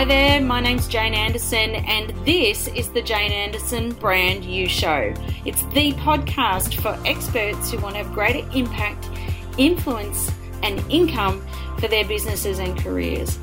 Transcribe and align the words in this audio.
Hi 0.00 0.06
there, 0.06 0.40
my 0.40 0.60
name's 0.60 0.88
Jane 0.88 1.12
Anderson, 1.12 1.74
and 1.74 2.08
this 2.24 2.68
is 2.68 2.90
the 2.90 3.02
Jane 3.02 3.32
Anderson 3.32 3.92
Brand 3.92 4.46
You 4.46 4.66
Show. 4.66 5.12
It's 5.44 5.62
the 5.74 5.92
podcast 5.92 6.80
for 6.80 6.98
experts 7.06 7.70
who 7.70 7.78
want 7.80 7.96
to 7.96 8.04
have 8.04 8.14
greater 8.14 8.48
impact, 8.56 9.10
influence, 9.58 10.32
and 10.62 10.82
income 10.90 11.46
for 11.78 11.86
their 11.86 12.06
businesses 12.06 12.60
and 12.60 12.78
careers. 12.78 13.38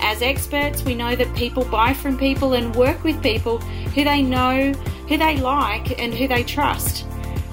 As 0.00 0.22
experts, 0.22 0.82
we 0.82 0.94
know 0.94 1.14
that 1.14 1.36
people 1.36 1.66
buy 1.66 1.92
from 1.92 2.16
people 2.16 2.54
and 2.54 2.74
work 2.74 3.04
with 3.04 3.22
people 3.22 3.58
who 3.58 4.02
they 4.02 4.22
know, 4.22 4.72
who 5.08 5.18
they 5.18 5.36
like, 5.36 6.00
and 6.00 6.14
who 6.14 6.26
they 6.26 6.42
trust. 6.42 7.04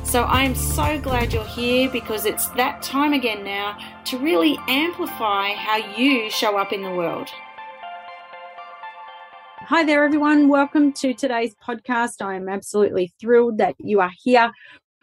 So 0.06 0.24
I 0.24 0.44
am 0.44 0.56
so 0.56 0.98
glad 1.02 1.34
you're 1.34 1.44
here 1.44 1.90
because 1.92 2.26
it's 2.26 2.48
that 2.52 2.82
time 2.82 3.12
again 3.12 3.44
now 3.44 3.78
to 4.06 4.18
really 4.18 4.58
amplify 4.70 5.52
how 5.52 5.76
you 5.98 6.30
show 6.30 6.56
up 6.56 6.72
in 6.72 6.84
the 6.84 6.92
world. 6.92 7.28
Hi 9.68 9.84
there, 9.84 10.04
everyone. 10.04 10.48
Welcome 10.48 10.94
to 10.94 11.16
today's 11.16 11.56
podcast. 11.56 12.22
I 12.22 12.36
am 12.36 12.48
absolutely 12.48 13.12
thrilled 13.20 13.58
that 13.58 13.74
you 13.80 14.00
are 14.00 14.12
here. 14.22 14.52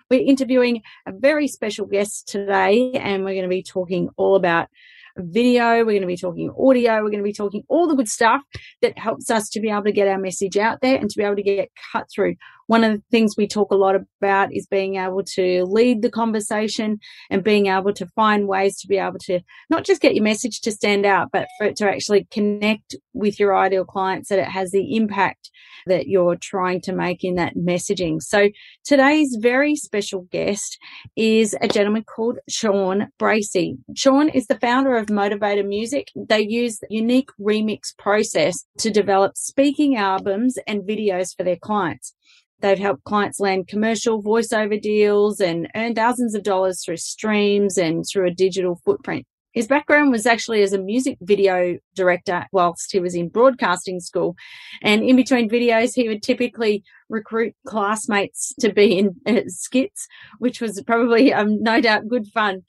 We're 0.09 0.25
interviewing 0.25 0.83
a 1.05 1.11
very 1.11 1.48
special 1.48 1.85
guest 1.85 2.29
today, 2.29 2.93
and 2.93 3.25
we're 3.25 3.33
going 3.33 3.43
to 3.43 3.48
be 3.48 3.65
talking 3.65 4.09
all 4.16 4.37
about 4.37 4.69
video, 5.16 5.79
we're 5.79 5.87
going 5.87 6.02
to 6.02 6.07
be 6.07 6.16
talking 6.16 6.48
audio, 6.51 7.02
we're 7.02 7.11
going 7.11 7.19
to 7.19 7.25
be 7.25 7.33
talking 7.33 7.65
all 7.69 7.88
the 7.88 7.97
good 7.97 8.09
stuff 8.09 8.41
that 8.83 8.97
helps 8.97 9.33
us 9.33 9.48
to 9.48 9.61
be 9.61 9.69
able 9.69 9.83
to 9.83 9.91
get 9.91 10.07
our 10.07 10.16
message 10.16 10.57
out 10.57 10.80
there 10.80 10.97
and 10.97 11.10
to 11.10 11.19
be 11.19 11.24
able 11.24 11.35
to 11.35 11.43
get 11.43 11.69
cut 11.93 12.07
through. 12.15 12.37
One 12.72 12.84
of 12.84 12.92
the 12.94 13.02
things 13.10 13.34
we 13.36 13.46
talk 13.46 13.70
a 13.70 13.74
lot 13.74 13.96
about 13.96 14.54
is 14.54 14.66
being 14.66 14.96
able 14.96 15.24
to 15.34 15.64
lead 15.64 16.00
the 16.00 16.10
conversation 16.10 17.00
and 17.28 17.45
being 17.45 17.66
able 17.66 17.92
to 17.92 18.06
find 18.16 18.48
ways 18.48 18.80
to 18.80 18.88
be 18.88 18.96
able 18.96 19.18
to 19.26 19.40
not 19.68 19.84
just 19.84 20.01
get 20.01 20.14
your 20.14 20.24
message 20.24 20.62
to 20.62 20.73
stand 20.73 21.04
out, 21.04 21.29
but 21.30 21.48
for 21.59 21.66
it 21.66 21.76
to 21.76 21.90
actually 21.90 22.26
connect 22.30 22.96
with 23.12 23.38
your 23.38 23.54
ideal 23.54 23.84
clients 23.84 24.30
that 24.30 24.38
it 24.38 24.48
has 24.48 24.70
the 24.70 24.96
impact 24.96 25.51
that 25.84 26.06
you're 26.06 26.37
trying 26.37 26.80
to 26.80 26.95
make 26.95 27.23
in 27.23 27.34
that 27.34 27.56
messaging. 27.56 28.23
So 28.23 28.48
today's 28.84 29.36
very 29.38 29.76
special 29.76 30.23
guest 30.32 30.79
is 31.14 31.54
a 31.60 31.68
gentleman 31.68 32.04
called 32.04 32.38
Sean 32.48 33.09
Bracey. 33.20 33.76
Sean 33.95 34.30
is 34.30 34.46
the 34.46 34.59
founder 34.59 34.96
of 34.96 35.09
Motivator 35.09 35.68
Music. 35.68 36.09
They 36.16 36.40
use 36.40 36.79
the 36.79 36.86
unique 36.88 37.29
remix 37.38 37.95
process 37.98 38.64
to 38.79 38.90
develop 38.90 39.36
speaking 39.36 39.96
albums 39.96 40.57
and 40.66 40.88
videos 40.88 41.36
for 41.36 41.45
their 41.45 41.57
clients. 41.57 42.14
They've 42.63 42.79
helped 42.79 43.05
clients 43.05 43.41
land 43.41 43.66
commercial 43.66 44.23
voiceover 44.23 44.80
deals 44.80 45.41
and 45.41 45.68
earn 45.74 45.95
thousands 45.95 46.37
of 46.37 46.45
dollars 46.45 46.85
through 46.85 46.99
streams 46.99 47.77
and 47.77 48.04
through 48.10 48.29
a 48.29 48.35
digital 48.35 48.80
footprint. 48.85 49.27
His 49.52 49.66
background 49.66 50.13
was 50.13 50.27
actually 50.27 50.63
as 50.63 50.73
a 50.73 50.79
music 50.79 51.19
video 51.21 51.77
director 51.95 52.46
whilst 52.52 52.91
he 52.93 53.01
was 53.01 53.15
in 53.15 53.29
broadcasting 53.29 54.01
school. 54.01 54.35
And 54.80 55.02
in 55.02 55.16
between 55.16 55.51
videos, 55.51 55.95
he 55.95 56.09
would 56.09 56.23
typically 56.23 56.85
recruit 57.10 57.54
classmates 57.66 58.54
to 58.60 58.73
be 58.73 58.99
in 58.99 59.16
uh, 59.26 59.43
skits, 59.49 60.07
which 60.38 60.60
was 60.60 60.82
probably 60.87 61.35
um, 61.35 61.63
no 61.63 61.80
doubt 61.80 62.09
good 62.09 62.29
fun. 62.29 62.63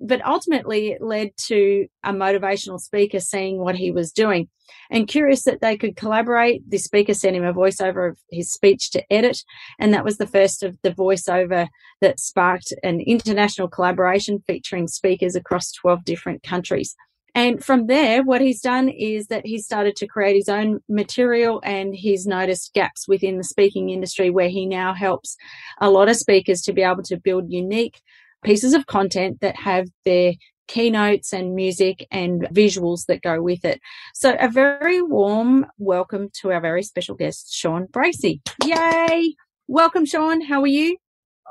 But 0.00 0.24
ultimately, 0.26 0.88
it 0.88 1.02
led 1.02 1.36
to 1.48 1.86
a 2.02 2.12
motivational 2.12 2.80
speaker 2.80 3.20
seeing 3.20 3.58
what 3.58 3.76
he 3.76 3.90
was 3.90 4.12
doing. 4.12 4.48
And 4.90 5.08
curious 5.08 5.42
that 5.44 5.60
they 5.60 5.76
could 5.76 5.96
collaborate, 5.96 6.68
the 6.68 6.78
speaker 6.78 7.14
sent 7.14 7.36
him 7.36 7.44
a 7.44 7.52
voiceover 7.52 8.10
of 8.10 8.18
his 8.30 8.52
speech 8.52 8.90
to 8.90 9.12
edit. 9.12 9.38
And 9.78 9.92
that 9.92 10.04
was 10.04 10.16
the 10.16 10.26
first 10.26 10.62
of 10.62 10.76
the 10.82 10.92
voiceover 10.92 11.68
that 12.00 12.20
sparked 12.20 12.72
an 12.82 13.00
international 13.00 13.68
collaboration 13.68 14.42
featuring 14.46 14.88
speakers 14.88 15.34
across 15.34 15.72
12 15.72 16.04
different 16.04 16.42
countries. 16.42 16.94
And 17.34 17.64
from 17.64 17.86
there, 17.86 18.24
what 18.24 18.40
he's 18.40 18.60
done 18.60 18.88
is 18.88 19.28
that 19.28 19.46
he 19.46 19.58
started 19.58 19.94
to 19.96 20.06
create 20.06 20.34
his 20.34 20.48
own 20.48 20.80
material 20.88 21.60
and 21.64 21.94
he's 21.94 22.26
noticed 22.26 22.74
gaps 22.74 23.06
within 23.06 23.36
the 23.38 23.44
speaking 23.44 23.90
industry 23.90 24.30
where 24.30 24.48
he 24.48 24.66
now 24.66 24.94
helps 24.94 25.36
a 25.80 25.90
lot 25.90 26.08
of 26.08 26.16
speakers 26.16 26.60
to 26.62 26.72
be 26.72 26.82
able 26.82 27.04
to 27.04 27.16
build 27.16 27.50
unique 27.50 28.00
pieces 28.42 28.74
of 28.74 28.86
content 28.86 29.40
that 29.40 29.56
have 29.56 29.88
their 30.04 30.34
keynotes 30.68 31.32
and 31.32 31.54
music 31.54 32.06
and 32.12 32.42
visuals 32.52 33.06
that 33.06 33.22
go 33.22 33.42
with 33.42 33.64
it. 33.64 33.80
So 34.14 34.36
a 34.38 34.48
very 34.48 35.02
warm 35.02 35.66
welcome 35.78 36.30
to 36.40 36.52
our 36.52 36.60
very 36.60 36.82
special 36.84 37.16
guest, 37.16 37.52
Sean 37.52 37.86
Bracey. 37.88 38.40
Yay! 38.64 39.34
Welcome, 39.66 40.06
Sean. 40.06 40.40
How 40.40 40.60
are 40.62 40.68
you? 40.68 40.96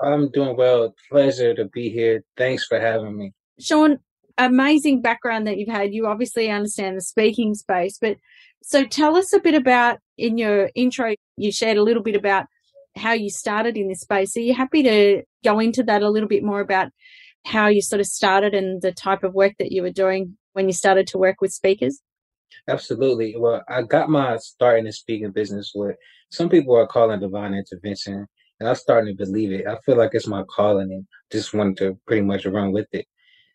I'm 0.01 0.31
doing 0.31 0.55
well. 0.55 0.95
Pleasure 1.09 1.53
to 1.53 1.65
be 1.65 1.89
here. 1.89 2.23
Thanks 2.37 2.65
for 2.65 2.79
having 2.79 3.17
me. 3.17 3.33
Sean, 3.59 3.99
amazing 4.37 5.01
background 5.01 5.47
that 5.47 5.57
you've 5.57 5.67
had. 5.67 5.93
You 5.93 6.07
obviously 6.07 6.49
understand 6.49 6.95
the 6.95 7.01
speaking 7.01 7.55
space, 7.55 7.97
but 7.99 8.17
so 8.63 8.85
tell 8.85 9.17
us 9.17 9.33
a 9.33 9.39
bit 9.39 9.55
about 9.55 9.99
in 10.17 10.37
your 10.37 10.69
intro, 10.75 11.15
you 11.37 11.51
shared 11.51 11.77
a 11.77 11.83
little 11.83 12.03
bit 12.03 12.15
about 12.15 12.45
how 12.99 13.13
you 13.13 13.29
started 13.29 13.77
in 13.77 13.87
this 13.87 14.01
space. 14.01 14.35
Are 14.37 14.41
you 14.41 14.53
happy 14.53 14.83
to 14.83 15.23
go 15.43 15.59
into 15.59 15.83
that 15.83 16.03
a 16.03 16.09
little 16.09 16.29
bit 16.29 16.43
more 16.43 16.59
about 16.59 16.89
how 17.45 17.67
you 17.67 17.81
sort 17.81 17.99
of 17.99 18.05
started 18.05 18.53
and 18.53 18.81
the 18.81 18.91
type 18.91 19.23
of 19.23 19.33
work 19.33 19.53
that 19.59 19.71
you 19.71 19.81
were 19.81 19.91
doing 19.91 20.37
when 20.53 20.67
you 20.67 20.73
started 20.73 21.07
to 21.07 21.17
work 21.17 21.41
with 21.41 21.51
speakers? 21.51 22.01
Absolutely. 22.67 23.35
Well, 23.37 23.63
I 23.67 23.81
got 23.83 24.09
my 24.09 24.37
start 24.37 24.79
in 24.79 24.85
the 24.85 24.91
speaking 24.91 25.31
business 25.31 25.71
with 25.73 25.95
some 26.31 26.49
people 26.49 26.75
are 26.75 26.87
calling 26.87 27.19
divine 27.19 27.53
intervention, 27.53 28.27
and 28.59 28.69
I'm 28.69 28.75
starting 28.75 29.15
to 29.15 29.25
believe 29.25 29.51
it. 29.51 29.65
I 29.67 29.77
feel 29.85 29.97
like 29.97 30.11
it's 30.13 30.27
my 30.27 30.43
calling 30.43 30.91
and 30.91 31.07
just 31.31 31.53
wanted 31.53 31.77
to 31.77 31.99
pretty 32.05 32.21
much 32.21 32.45
run 32.45 32.71
with 32.71 32.87
it. 32.91 33.05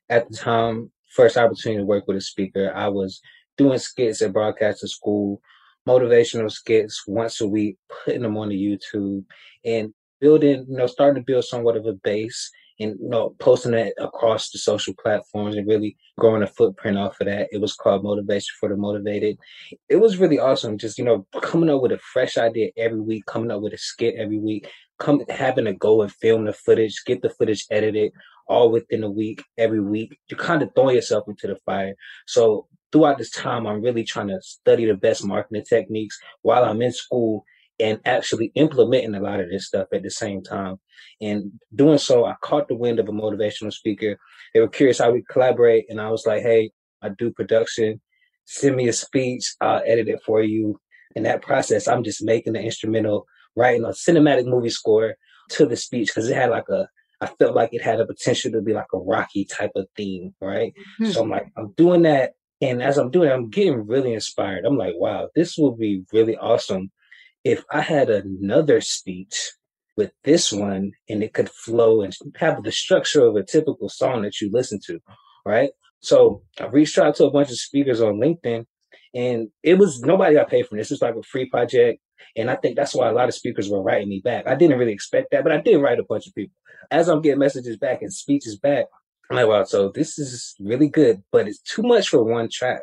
At 0.08 0.28
the 0.28 0.36
time, 0.36 0.90
first 1.14 1.36
opportunity 1.36 1.80
to 1.80 1.86
work 1.86 2.04
with 2.08 2.16
a 2.16 2.20
speaker, 2.20 2.72
I 2.74 2.88
was 2.88 3.20
doing 3.56 3.78
skits 3.78 4.22
at 4.22 4.32
broadcaster 4.32 4.88
school, 4.88 5.40
motivational 5.86 6.50
skits 6.50 7.04
once 7.06 7.40
a 7.40 7.46
week, 7.46 7.76
putting 8.04 8.22
them 8.22 8.36
on 8.36 8.48
the 8.48 8.56
YouTube 8.56 9.24
and 9.64 9.92
building, 10.20 10.66
you 10.68 10.76
know, 10.76 10.86
starting 10.86 11.22
to 11.22 11.26
build 11.26 11.44
somewhat 11.44 11.76
of 11.76 11.86
a 11.86 11.92
base 11.92 12.50
and 12.80 12.96
you 13.00 13.08
know 13.08 13.34
posting 13.38 13.74
it 13.74 13.94
across 13.98 14.50
the 14.50 14.58
social 14.58 14.94
platforms 14.94 15.56
and 15.56 15.68
really 15.68 15.96
growing 16.18 16.42
a 16.42 16.46
footprint 16.46 16.98
off 16.98 17.20
of 17.20 17.26
that. 17.26 17.48
It 17.52 17.60
was 17.60 17.74
called 17.74 18.02
Motivation 18.02 18.54
for 18.58 18.68
the 18.68 18.76
Motivated. 18.76 19.38
It 19.88 19.96
was 19.96 20.18
really 20.18 20.38
awesome. 20.38 20.78
Just 20.78 20.98
you 20.98 21.04
know 21.04 21.26
coming 21.40 21.70
up 21.70 21.82
with 21.82 21.92
a 21.92 21.98
fresh 21.98 22.36
idea 22.36 22.70
every 22.76 23.00
week, 23.00 23.26
coming 23.26 23.50
up 23.50 23.60
with 23.60 23.72
a 23.72 23.78
skit 23.78 24.16
every 24.16 24.38
week, 24.38 24.68
come 24.98 25.22
having 25.28 25.64
to 25.64 25.72
go 25.72 26.02
and 26.02 26.12
film 26.12 26.44
the 26.44 26.52
footage, 26.52 27.02
get 27.04 27.22
the 27.22 27.30
footage 27.30 27.66
edited 27.70 28.12
all 28.46 28.70
within 28.70 29.02
a 29.04 29.10
week, 29.10 29.42
every 29.56 29.80
week. 29.80 30.18
you're 30.28 30.38
kind 30.38 30.62
of 30.62 30.70
throw 30.74 30.90
yourself 30.90 31.24
into 31.28 31.46
the 31.46 31.56
fire. 31.64 31.94
So 32.26 32.68
throughout 32.92 33.18
this 33.18 33.30
time, 33.30 33.66
I'm 33.66 33.82
really 33.82 34.04
trying 34.04 34.28
to 34.28 34.40
study 34.42 34.86
the 34.86 34.94
best 34.94 35.24
marketing 35.24 35.64
techniques 35.68 36.18
while 36.42 36.64
I'm 36.64 36.82
in 36.82 36.92
school 36.92 37.44
and 37.80 38.00
actually 38.04 38.52
implementing 38.54 39.14
a 39.14 39.20
lot 39.20 39.40
of 39.40 39.50
this 39.50 39.66
stuff 39.66 39.88
at 39.92 40.02
the 40.02 40.10
same 40.10 40.42
time. 40.42 40.78
And 41.20 41.52
doing 41.74 41.98
so, 41.98 42.24
I 42.24 42.34
caught 42.40 42.68
the 42.68 42.76
wind 42.76 43.00
of 43.00 43.08
a 43.08 43.12
motivational 43.12 43.72
speaker. 43.72 44.16
They 44.52 44.60
were 44.60 44.68
curious 44.68 44.98
how 44.98 45.10
we 45.10 45.24
collaborate, 45.28 45.86
and 45.88 46.00
I 46.00 46.10
was 46.10 46.26
like, 46.26 46.42
"Hey, 46.42 46.70
I 47.02 47.08
do 47.08 47.32
production. 47.32 48.00
Send 48.44 48.76
me 48.76 48.88
a 48.88 48.92
speech. 48.92 49.54
I'll 49.60 49.82
edit 49.84 50.08
it 50.08 50.22
for 50.24 50.42
you." 50.42 50.80
In 51.16 51.24
that 51.24 51.42
process, 51.42 51.88
I'm 51.88 52.04
just 52.04 52.24
making 52.24 52.52
the 52.52 52.60
instrumental, 52.60 53.26
writing 53.56 53.84
a 53.84 53.88
cinematic 53.88 54.46
movie 54.46 54.70
score 54.70 55.14
to 55.50 55.66
the 55.66 55.76
speech 55.76 56.08
because 56.08 56.28
it 56.28 56.36
had 56.36 56.50
like 56.50 56.68
a 56.68 56.88
I 57.20 57.26
felt 57.26 57.54
like 57.54 57.72
it 57.72 57.82
had 57.82 58.00
a 58.00 58.06
potential 58.06 58.50
to 58.52 58.60
be 58.60 58.74
like 58.74 58.92
a 58.92 58.98
Rocky 58.98 59.44
type 59.46 59.70
of 59.76 59.86
theme, 59.96 60.34
right? 60.40 60.74
Mm-hmm. 61.00 61.12
So 61.12 61.22
I'm 61.22 61.30
like, 61.30 61.46
I'm 61.56 61.72
doing 61.76 62.02
that. 62.02 62.32
And 62.60 62.82
as 62.82 62.98
I'm 62.98 63.10
doing 63.10 63.30
it, 63.30 63.32
I'm 63.32 63.50
getting 63.50 63.86
really 63.86 64.12
inspired. 64.12 64.64
I'm 64.66 64.76
like, 64.76 64.94
wow, 64.96 65.28
this 65.34 65.56
will 65.56 65.74
be 65.74 66.04
really 66.12 66.36
awesome 66.36 66.90
if 67.44 67.64
I 67.70 67.82
had 67.82 68.10
another 68.10 68.80
speech 68.80 69.52
with 69.96 70.10
this 70.24 70.52
one 70.52 70.92
and 71.08 71.22
it 71.22 71.34
could 71.34 71.48
flow 71.50 72.02
and 72.02 72.14
have 72.36 72.62
the 72.62 72.72
structure 72.72 73.24
of 73.24 73.36
a 73.36 73.44
typical 73.44 73.88
song 73.88 74.22
that 74.22 74.40
you 74.40 74.50
listen 74.52 74.80
to, 74.86 74.98
right? 75.46 75.70
So 76.00 76.42
I 76.60 76.66
reached 76.66 76.98
out 76.98 77.14
to 77.16 77.24
a 77.24 77.30
bunch 77.30 77.50
of 77.50 77.58
speakers 77.58 78.00
on 78.00 78.14
LinkedIn 78.14 78.66
and 79.14 79.48
it 79.62 79.78
was 79.78 80.00
nobody 80.00 80.34
got 80.34 80.50
paid 80.50 80.66
for 80.66 80.76
this. 80.76 80.90
It's 80.90 81.02
like 81.02 81.14
a 81.14 81.22
free 81.22 81.48
project. 81.48 82.00
And 82.36 82.50
I 82.50 82.56
think 82.56 82.76
that's 82.76 82.94
why 82.94 83.08
a 83.08 83.12
lot 83.12 83.28
of 83.28 83.34
speakers 83.34 83.70
were 83.70 83.82
writing 83.82 84.08
me 84.08 84.20
back. 84.24 84.46
I 84.46 84.54
didn't 84.54 84.78
really 84.78 84.92
expect 84.92 85.30
that, 85.30 85.44
but 85.44 85.52
I 85.52 85.60
did 85.60 85.76
write 85.76 85.98
a 85.98 86.04
bunch 86.04 86.26
of 86.26 86.34
people. 86.34 86.54
As 86.90 87.08
I'm 87.08 87.22
getting 87.22 87.38
messages 87.38 87.76
back 87.76 88.02
and 88.02 88.12
speeches 88.12 88.58
back, 88.58 88.86
I'm 89.30 89.36
like, 89.36 89.46
wow, 89.46 89.64
so 89.64 89.90
this 89.94 90.18
is 90.18 90.54
really 90.60 90.88
good, 90.88 91.22
but 91.32 91.48
it's 91.48 91.60
too 91.60 91.82
much 91.82 92.08
for 92.08 92.22
one 92.22 92.48
track. 92.52 92.82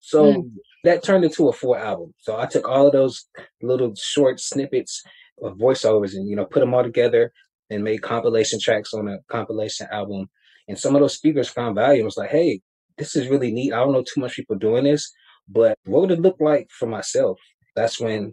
So 0.00 0.34
mm. 0.34 0.50
that 0.84 1.02
turned 1.02 1.24
into 1.24 1.48
a 1.48 1.52
full 1.52 1.76
album. 1.76 2.12
So 2.18 2.38
I 2.38 2.46
took 2.46 2.68
all 2.68 2.88
of 2.88 2.92
those 2.92 3.24
little 3.62 3.94
short 3.94 4.40
snippets 4.40 5.02
of 5.42 5.56
voiceovers 5.56 6.14
and, 6.14 6.28
you 6.28 6.36
know, 6.36 6.44
put 6.44 6.60
them 6.60 6.74
all 6.74 6.82
together 6.82 7.32
and 7.70 7.84
made 7.84 8.02
compilation 8.02 8.60
tracks 8.60 8.92
on 8.92 9.08
a 9.08 9.18
compilation 9.28 9.86
album. 9.90 10.28
And 10.68 10.78
some 10.78 10.94
of 10.94 11.00
those 11.00 11.14
speakers 11.14 11.48
found 11.48 11.76
value 11.76 12.00
and 12.00 12.04
was 12.04 12.16
like, 12.16 12.30
hey, 12.30 12.60
this 12.98 13.16
is 13.16 13.28
really 13.28 13.52
neat. 13.52 13.72
I 13.72 13.76
don't 13.76 13.92
know 13.92 14.02
too 14.02 14.20
much 14.20 14.36
people 14.36 14.56
doing 14.56 14.84
this, 14.84 15.10
but 15.48 15.78
what 15.86 16.02
would 16.02 16.10
it 16.10 16.20
look 16.20 16.36
like 16.40 16.68
for 16.70 16.86
myself? 16.86 17.38
That's 17.74 17.98
when 17.98 18.32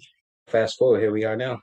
fast 0.49 0.77
forward, 0.77 0.99
here 1.01 1.11
we 1.11 1.25
are 1.25 1.35
now. 1.35 1.59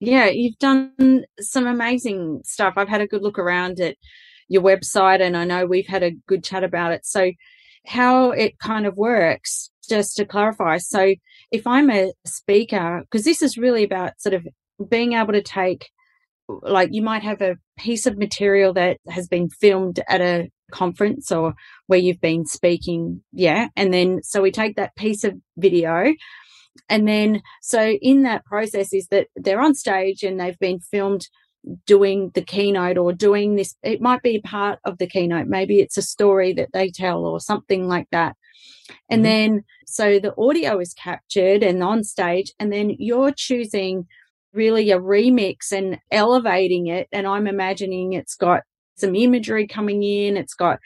Yeah, 0.00 0.26
you've 0.26 0.58
done 0.58 1.24
some 1.40 1.66
amazing 1.66 2.42
stuff. 2.44 2.74
I've 2.76 2.88
had 2.88 3.00
a 3.00 3.06
good 3.06 3.22
look 3.22 3.38
around 3.38 3.80
at 3.80 3.96
your 4.48 4.62
website 4.62 5.20
and 5.20 5.36
I 5.36 5.44
know 5.44 5.66
we've 5.66 5.86
had 5.86 6.02
a 6.02 6.12
good 6.26 6.44
chat 6.44 6.62
about 6.64 6.92
it. 6.92 7.06
So 7.06 7.32
how 7.86 8.32
it 8.32 8.58
kind 8.58 8.86
of 8.86 8.96
works. 8.96 9.70
just 9.88 10.16
to 10.16 10.24
clarify, 10.24 10.78
so 10.78 11.14
if 11.50 11.66
I'm 11.66 11.90
a 11.90 12.12
speaker, 12.24 13.02
because 13.02 13.24
this 13.24 13.42
is 13.42 13.56
really 13.56 13.84
about 13.84 14.20
sort 14.20 14.34
of 14.34 14.46
being 14.88 15.14
able 15.14 15.32
to 15.32 15.42
take, 15.42 15.88
like, 16.48 16.90
you 16.92 17.02
might 17.02 17.22
have 17.22 17.40
a 17.40 17.56
piece 17.78 18.06
of 18.06 18.18
material 18.18 18.72
that 18.74 18.98
has 19.08 19.28
been 19.28 19.48
filmed 19.48 20.00
at 20.08 20.20
a 20.20 20.50
conference 20.70 21.30
or 21.32 21.54
where 21.86 21.98
you've 21.98 22.20
been 22.20 22.46
speaking. 22.46 23.22
Yeah. 23.32 23.68
And 23.76 23.92
then, 23.92 24.22
so 24.22 24.42
we 24.42 24.50
take 24.50 24.76
that 24.76 24.96
piece 24.96 25.24
of 25.24 25.34
video. 25.56 26.12
And 26.88 27.06
then, 27.06 27.42
so 27.62 27.90
in 27.90 28.22
that 28.22 28.44
process 28.44 28.92
is 28.92 29.08
that 29.08 29.28
they're 29.36 29.60
on 29.60 29.74
stage 29.74 30.22
and 30.22 30.38
they've 30.38 30.58
been 30.58 30.80
filmed 30.80 31.28
doing 31.84 32.30
the 32.34 32.42
keynote 32.42 32.96
or 32.96 33.12
doing 33.12 33.56
this. 33.56 33.74
It 33.82 34.00
might 34.00 34.22
be 34.22 34.40
part 34.40 34.78
of 34.84 34.98
the 34.98 35.06
keynote. 35.06 35.48
Maybe 35.48 35.80
it's 35.80 35.96
a 35.96 36.02
story 36.02 36.52
that 36.54 36.70
they 36.72 36.90
tell 36.90 37.24
or 37.24 37.40
something 37.40 37.88
like 37.88 38.06
that. 38.12 38.36
And 39.10 39.24
mm-hmm. 39.24 39.52
then, 39.52 39.64
so 39.86 40.18
the 40.18 40.34
audio 40.38 40.78
is 40.78 40.94
captured 40.94 41.62
and 41.62 41.82
on 41.82 42.04
stage, 42.04 42.52
and 42.58 42.72
then 42.72 42.90
you're 42.98 43.32
choosing 43.32 44.06
really 44.52 44.90
a 44.90 44.98
remix 44.98 45.72
and 45.72 45.98
elevating 46.10 46.86
it. 46.86 47.08
And 47.12 47.26
I'm 47.26 47.46
imagining 47.46 48.12
it's 48.12 48.36
got 48.36 48.62
some 48.96 49.14
imagery 49.14 49.66
coming 49.66 50.02
in. 50.02 50.36
It's 50.36 50.54
got 50.54 50.78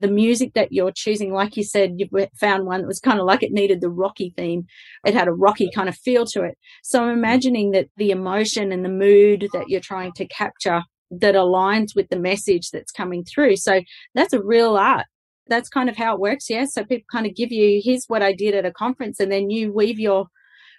the 0.00 0.08
music 0.08 0.54
that 0.54 0.72
you're 0.72 0.92
choosing. 0.94 1.32
Like 1.32 1.56
you 1.56 1.64
said, 1.64 1.96
you 1.96 2.08
found 2.38 2.66
one 2.66 2.80
that 2.80 2.86
was 2.86 3.00
kind 3.00 3.18
of 3.18 3.26
like 3.26 3.42
it 3.42 3.52
needed 3.52 3.80
the 3.80 3.90
rocky 3.90 4.32
theme. 4.36 4.66
It 5.04 5.14
had 5.14 5.28
a 5.28 5.32
rocky 5.32 5.70
kind 5.74 5.88
of 5.88 5.96
feel 5.96 6.24
to 6.26 6.42
it. 6.42 6.56
So 6.82 7.02
I'm 7.02 7.10
mm. 7.10 7.18
imagining 7.18 7.70
that 7.72 7.88
the 7.96 8.10
emotion 8.10 8.72
and 8.72 8.84
the 8.84 8.90
mood 8.90 9.48
that 9.52 9.68
you're 9.68 9.80
trying 9.80 10.12
to 10.12 10.26
capture 10.26 10.82
that 11.10 11.34
aligns 11.34 11.94
with 11.96 12.08
the 12.10 12.18
message 12.18 12.70
that's 12.70 12.92
coming 12.92 13.24
through. 13.24 13.56
So 13.56 13.80
that's 14.14 14.32
a 14.32 14.42
real 14.42 14.76
art. 14.76 15.06
That's 15.46 15.70
kind 15.70 15.88
of 15.88 15.96
how 15.96 16.14
it 16.14 16.20
works. 16.20 16.50
Yeah. 16.50 16.66
So 16.66 16.84
people 16.84 17.06
kind 17.10 17.26
of 17.26 17.34
give 17.34 17.50
you, 17.50 17.80
here's 17.82 18.04
what 18.06 18.22
I 18.22 18.34
did 18.34 18.54
at 18.54 18.66
a 18.66 18.72
conference 18.72 19.18
and 19.18 19.32
then 19.32 19.48
you 19.48 19.72
weave 19.72 19.98
your 19.98 20.26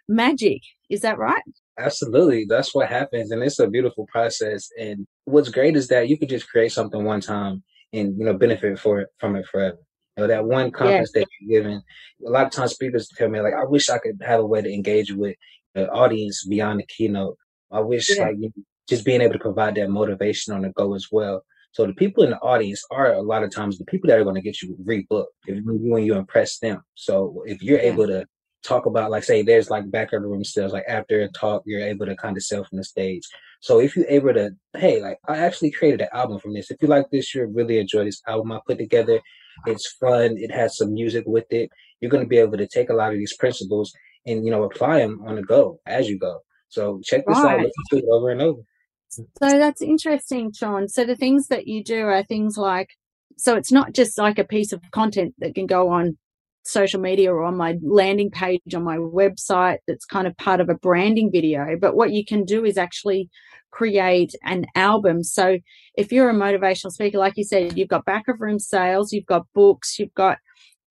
magic. 0.07 0.61
Is 0.89 1.01
that 1.01 1.17
right? 1.17 1.41
Absolutely. 1.79 2.45
That's 2.47 2.75
what 2.75 2.89
happens. 2.89 3.31
And 3.31 3.41
it's 3.41 3.59
a 3.59 3.67
beautiful 3.67 4.05
process. 4.11 4.69
And 4.77 5.07
what's 5.25 5.49
great 5.49 5.75
is 5.75 5.87
that 5.87 6.09
you 6.09 6.19
could 6.19 6.29
just 6.29 6.47
create 6.47 6.71
something 6.71 7.03
one 7.03 7.21
time 7.21 7.63
and, 7.93 8.17
you 8.17 8.25
know, 8.25 8.33
benefit 8.33 8.79
for 8.79 9.01
it, 9.01 9.09
from 9.17 9.35
it 9.35 9.45
forever. 9.47 9.77
You 10.17 10.23
know, 10.23 10.27
that 10.27 10.45
one 10.45 10.71
conference 10.71 11.11
that 11.13 11.25
you're 11.39 11.61
giving, 11.61 11.81
a 12.25 12.29
lot 12.29 12.45
of 12.45 12.51
times 12.51 12.71
speakers 12.71 13.07
tell 13.07 13.29
me 13.29 13.39
like, 13.39 13.53
I 13.53 13.65
wish 13.65 13.89
I 13.89 13.97
could 13.97 14.21
have 14.25 14.41
a 14.41 14.45
way 14.45 14.61
to 14.61 14.71
engage 14.71 15.11
with 15.13 15.35
the 15.75 15.89
audience 15.89 16.45
beyond 16.45 16.79
the 16.79 16.85
keynote. 16.85 17.37
I 17.71 17.79
wish 17.79 18.09
yeah. 18.09 18.25
like 18.25 18.35
you 18.39 18.51
just 18.87 19.05
being 19.05 19.21
able 19.21 19.33
to 19.33 19.39
provide 19.39 19.75
that 19.75 19.89
motivation 19.89 20.53
on 20.53 20.63
the 20.63 20.69
go 20.69 20.93
as 20.95 21.07
well. 21.11 21.43
So 21.71 21.85
the 21.85 21.93
people 21.93 22.23
in 22.23 22.31
the 22.31 22.39
audience 22.39 22.83
are 22.89 23.13
a 23.13 23.21
lot 23.21 23.43
of 23.43 23.53
times 23.53 23.77
the 23.77 23.85
people 23.85 24.07
that 24.07 24.17
are 24.19 24.23
going 24.23 24.35
to 24.35 24.41
get 24.41 24.61
you 24.61 24.75
rebooked 24.83 25.27
if 25.45 25.57
you 25.57 25.63
when 25.65 26.03
you 26.03 26.15
impress 26.15 26.57
them. 26.57 26.81
So 26.95 27.43
if 27.45 27.61
you're 27.61 27.79
yeah. 27.79 27.91
able 27.91 28.07
to 28.07 28.25
talk 28.63 28.85
about 28.85 29.11
like 29.11 29.23
say 29.23 29.41
there's 29.41 29.69
like 29.69 29.89
back 29.89 30.11
of 30.13 30.21
the 30.21 30.27
room 30.27 30.43
sales 30.43 30.73
like 30.73 30.83
after 30.87 31.21
a 31.21 31.29
talk 31.29 31.63
you're 31.65 31.81
able 31.81 32.05
to 32.05 32.15
kind 32.15 32.35
of 32.35 32.43
sell 32.43 32.63
from 32.63 32.77
the 32.77 32.83
stage. 32.83 33.23
So 33.61 33.79
if 33.79 33.95
you're 33.95 34.07
able 34.07 34.33
to 34.33 34.51
hey 34.77 35.01
like 35.01 35.17
i 35.27 35.37
actually 35.37 35.71
created 35.71 36.01
an 36.01 36.09
album 36.13 36.39
from 36.39 36.53
this. 36.53 36.71
If 36.71 36.81
you 36.81 36.87
like 36.87 37.05
this 37.11 37.33
you'll 37.33 37.47
really 37.47 37.79
enjoy 37.79 38.05
this 38.05 38.21
album 38.27 38.51
i 38.51 38.59
put 38.65 38.77
together. 38.77 39.19
It's 39.65 39.91
fun. 39.99 40.37
It 40.37 40.51
has 40.51 40.77
some 40.77 40.93
music 40.93 41.25
with 41.27 41.51
it. 41.51 41.69
You're 41.99 42.11
going 42.11 42.23
to 42.23 42.29
be 42.29 42.37
able 42.37 42.57
to 42.57 42.67
take 42.67 42.89
a 42.89 42.93
lot 42.93 43.11
of 43.11 43.17
these 43.17 43.35
principles 43.35 43.91
and 44.25 44.45
you 44.45 44.51
know 44.51 44.63
apply 44.63 44.99
them 44.99 45.21
on 45.25 45.35
the 45.35 45.41
go 45.41 45.79
as 45.85 46.09
you 46.09 46.17
go. 46.19 46.39
So 46.69 47.01
check 47.03 47.23
this 47.25 47.37
right. 47.37 47.59
out 47.59 47.65
listen 47.65 47.71
to 47.91 47.97
it 47.97 48.05
over 48.11 48.29
and 48.29 48.41
over. 48.41 48.61
So 49.09 49.23
that's 49.39 49.81
interesting 49.81 50.51
sean. 50.53 50.87
So 50.87 51.03
the 51.03 51.15
things 51.15 51.47
that 51.47 51.67
you 51.67 51.83
do 51.83 52.05
are 52.05 52.23
things 52.23 52.57
like 52.57 52.89
so 53.37 53.55
it's 53.55 53.71
not 53.71 53.93
just 53.93 54.17
like 54.17 54.37
a 54.37 54.43
piece 54.43 54.73
of 54.73 54.81
content 54.91 55.33
that 55.39 55.55
can 55.55 55.65
go 55.65 55.89
on 55.89 56.17
social 56.63 56.99
media 56.99 57.31
or 57.31 57.43
on 57.43 57.57
my 57.57 57.77
landing 57.81 58.29
page 58.29 58.61
on 58.75 58.83
my 58.83 58.97
website 58.97 59.77
that's 59.87 60.05
kind 60.05 60.27
of 60.27 60.37
part 60.37 60.59
of 60.59 60.69
a 60.69 60.75
branding 60.75 61.31
video. 61.31 61.77
But 61.79 61.95
what 61.95 62.11
you 62.11 62.25
can 62.25 62.43
do 62.43 62.65
is 62.65 62.77
actually 62.77 63.29
create 63.71 64.33
an 64.43 64.65
album. 64.75 65.23
So 65.23 65.57
if 65.95 66.11
you're 66.11 66.29
a 66.29 66.33
motivational 66.33 66.91
speaker, 66.91 67.17
like 67.17 67.37
you 67.37 67.43
said, 67.43 67.77
you've 67.77 67.87
got 67.87 68.05
back 68.05 68.27
of 68.27 68.41
room 68.41 68.59
sales, 68.59 69.13
you've 69.13 69.25
got 69.25 69.47
books, 69.53 69.97
you've 69.99 70.13
got 70.13 70.37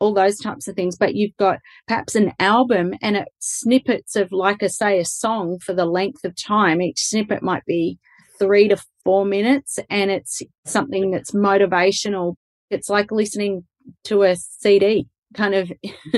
all 0.00 0.14
those 0.14 0.38
types 0.38 0.68
of 0.68 0.76
things, 0.76 0.96
but 0.96 1.14
you've 1.14 1.36
got 1.38 1.58
perhaps 1.88 2.14
an 2.14 2.32
album 2.38 2.94
and 3.02 3.16
it 3.16 3.28
snippets 3.40 4.14
of, 4.14 4.30
like 4.30 4.62
I 4.62 4.68
say, 4.68 5.00
a 5.00 5.04
song 5.04 5.58
for 5.58 5.74
the 5.74 5.86
length 5.86 6.24
of 6.24 6.36
time. 6.36 6.80
Each 6.80 7.00
snippet 7.00 7.42
might 7.42 7.64
be 7.66 7.98
three 8.38 8.68
to 8.68 8.80
four 9.04 9.24
minutes 9.24 9.80
and 9.90 10.10
it's 10.10 10.40
something 10.64 11.10
that's 11.10 11.32
motivational. 11.32 12.34
It's 12.70 12.88
like 12.88 13.10
listening 13.10 13.64
to 14.04 14.22
a 14.22 14.36
CD 14.36 15.08
kind 15.34 15.54
of 15.54 15.70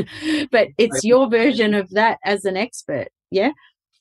but 0.53 0.69
it's 0.79 1.05
your 1.05 1.29
version 1.29 1.75
of 1.75 1.91
that 1.91 2.19
as 2.25 2.45
an 2.45 2.57
expert 2.57 3.09
yeah? 3.31 3.53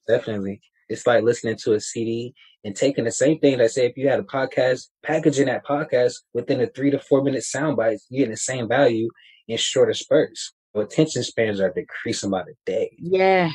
Definitely. 0.07 0.61
It's 0.89 1.05
like 1.05 1.23
listening 1.23 1.55
to 1.57 1.73
a 1.73 1.79
cd 1.79 2.33
and 2.63 2.75
taking 2.75 3.05
the 3.05 3.11
same 3.11 3.39
thing 3.39 3.59
that 3.59 3.71
say 3.71 3.85
if 3.85 3.95
you 3.95 4.09
had 4.09 4.19
a 4.19 4.23
podcast 4.23 4.87
packaging 5.03 5.45
that 5.45 5.65
podcast 5.65 6.15
within 6.33 6.61
a 6.61 6.67
three 6.67 6.89
to 6.91 6.99
four 6.99 7.23
minute 7.23 7.43
sound 7.43 7.77
bites 7.77 8.05
you 8.09 8.19
getting 8.19 8.31
the 8.31 8.37
same 8.37 8.67
value 8.67 9.09
in 9.47 9.57
shorter 9.57 9.93
spurts. 9.93 10.53
Attention 10.75 11.23
spans 11.23 11.59
are 11.59 11.73
decreasing 11.73 12.29
by 12.29 12.43
the 12.43 12.53
day. 12.65 12.95
Yeah. 12.97 13.51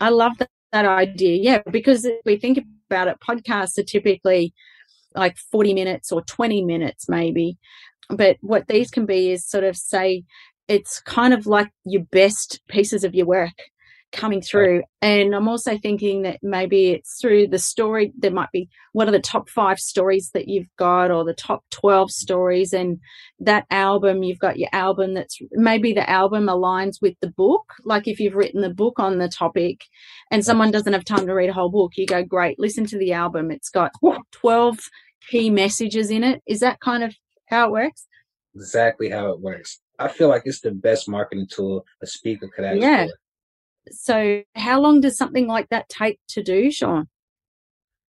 I 0.00 0.08
love 0.10 0.32
that, 0.38 0.50
that 0.72 0.84
idea 0.84 1.36
yeah 1.36 1.62
because 1.70 2.04
if 2.04 2.20
we 2.24 2.36
think 2.36 2.64
about 2.88 3.08
it 3.08 3.18
podcasts 3.20 3.76
are 3.76 3.82
typically 3.82 4.54
like 5.14 5.36
40 5.36 5.74
minutes 5.74 6.12
or 6.12 6.22
20 6.22 6.64
minutes 6.64 7.08
maybe 7.08 7.58
but 8.10 8.36
what 8.40 8.68
these 8.68 8.90
can 8.90 9.06
be 9.06 9.30
is 9.30 9.46
sort 9.46 9.64
of 9.64 9.76
say 9.76 10.24
it's 10.68 11.00
kind 11.00 11.34
of 11.34 11.46
like 11.46 11.70
your 11.84 12.04
best 12.12 12.60
pieces 12.68 13.04
of 13.04 13.14
your 13.14 13.26
work 13.26 13.52
coming 14.12 14.40
through. 14.40 14.82
And 15.02 15.34
I'm 15.34 15.48
also 15.48 15.78
thinking 15.78 16.22
that 16.22 16.38
maybe 16.42 16.90
it's 16.90 17.20
through 17.20 17.48
the 17.48 17.58
story. 17.58 18.12
There 18.18 18.30
might 18.30 18.50
be 18.52 18.68
what 18.92 19.08
are 19.08 19.12
the 19.12 19.20
top 19.20 19.48
five 19.48 19.78
stories 19.78 20.30
that 20.34 20.48
you've 20.48 20.68
got 20.76 21.10
or 21.10 21.24
the 21.24 21.34
top 21.34 21.64
12 21.70 22.10
stories. 22.10 22.72
And 22.72 22.98
that 23.38 23.66
album, 23.70 24.22
you've 24.22 24.38
got 24.38 24.58
your 24.58 24.68
album 24.72 25.14
that's 25.14 25.38
maybe 25.52 25.92
the 25.92 26.08
album 26.08 26.46
aligns 26.46 26.96
with 27.00 27.14
the 27.20 27.30
book. 27.30 27.74
Like 27.84 28.08
if 28.08 28.18
you've 28.20 28.34
written 28.34 28.62
the 28.62 28.74
book 28.74 28.98
on 28.98 29.18
the 29.18 29.28
topic 29.28 29.84
and 30.30 30.44
someone 30.44 30.70
doesn't 30.70 30.92
have 30.92 31.04
time 31.04 31.26
to 31.26 31.34
read 31.34 31.50
a 31.50 31.54
whole 31.54 31.70
book, 31.70 31.92
you 31.96 32.06
go, 32.06 32.24
great, 32.24 32.58
listen 32.58 32.86
to 32.86 32.98
the 32.98 33.12
album. 33.12 33.50
It's 33.50 33.70
got 33.70 33.92
12 34.32 34.78
key 35.30 35.50
messages 35.50 36.10
in 36.10 36.24
it. 36.24 36.42
Is 36.46 36.60
that 36.60 36.80
kind 36.80 37.04
of 37.04 37.14
how 37.46 37.66
it 37.66 37.72
works? 37.72 38.06
Exactly 38.54 39.10
how 39.10 39.30
it 39.30 39.40
works. 39.40 39.80
I 39.98 40.08
feel 40.08 40.28
like 40.28 40.42
it's 40.44 40.60
the 40.60 40.72
best 40.72 41.08
marketing 41.08 41.46
tool 41.50 41.84
a 42.02 42.06
speaker 42.06 42.48
could 42.54 42.64
have. 42.64 42.78
Yeah. 42.78 43.08
So, 43.90 44.42
how 44.54 44.80
long 44.80 45.00
does 45.00 45.16
something 45.16 45.46
like 45.46 45.68
that 45.70 45.88
take 45.88 46.18
to 46.28 46.42
do, 46.42 46.70
Sean? 46.70 47.08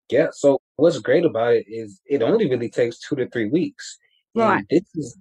Yeah. 0.10 0.28
So, 0.32 0.60
what's 0.76 1.00
great 1.00 1.26
about 1.26 1.54
it 1.54 1.66
is 1.68 2.00
it 2.06 2.22
only 2.22 2.50
really 2.50 2.70
takes 2.70 3.00
two 3.00 3.16
to 3.16 3.30
three 3.30 3.50
weeks. 3.50 3.98
Right. 4.36 4.58
And 4.58 4.68
this 4.70 4.84
is 4.96 5.18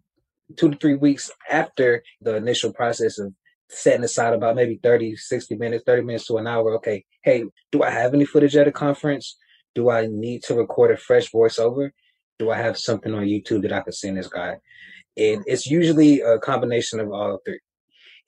two 0.57 0.71
to 0.71 0.77
three 0.77 0.97
weeks 0.97 1.31
after 1.51 2.03
the 2.21 2.37
initial 2.37 2.73
process 2.73 3.19
of 3.19 3.33
setting 3.69 4.05
aside 4.05 4.35
about 4.35 4.57
maybe 4.57 4.81
30, 4.83 5.17
60 5.17 5.57
minutes, 5.57 5.85
30 5.87 6.03
minutes 6.03 6.27
to 6.27 6.39
an 6.39 6.47
hour. 6.47 6.75
Okay. 6.77 7.05
Hey, 7.23 7.45
do 7.71 7.83
I 7.83 7.91
have 7.91 8.15
any 8.15 8.25
footage 8.25 8.57
at 8.57 8.69
a 8.69 8.73
conference? 8.73 9.37
Do 9.75 9.91
I 9.91 10.07
need 10.07 10.43
to 10.45 10.55
record 10.55 10.91
a 10.91 10.97
fresh 10.97 11.31
voiceover? 11.31 11.91
Do 12.39 12.51
I 12.51 12.57
have 12.57 12.79
something 12.79 13.15
on 13.15 13.25
YouTube 13.25 13.63
that 13.63 13.73
I 13.73 13.81
could 13.81 13.95
send 13.95 14.17
this 14.17 14.29
guy? 14.29 14.57
And 15.17 15.45
it's 15.47 15.67
usually 15.67 16.21
a 16.21 16.39
combination 16.39 17.01
of 17.01 17.11
all 17.11 17.41
three. 17.45 17.61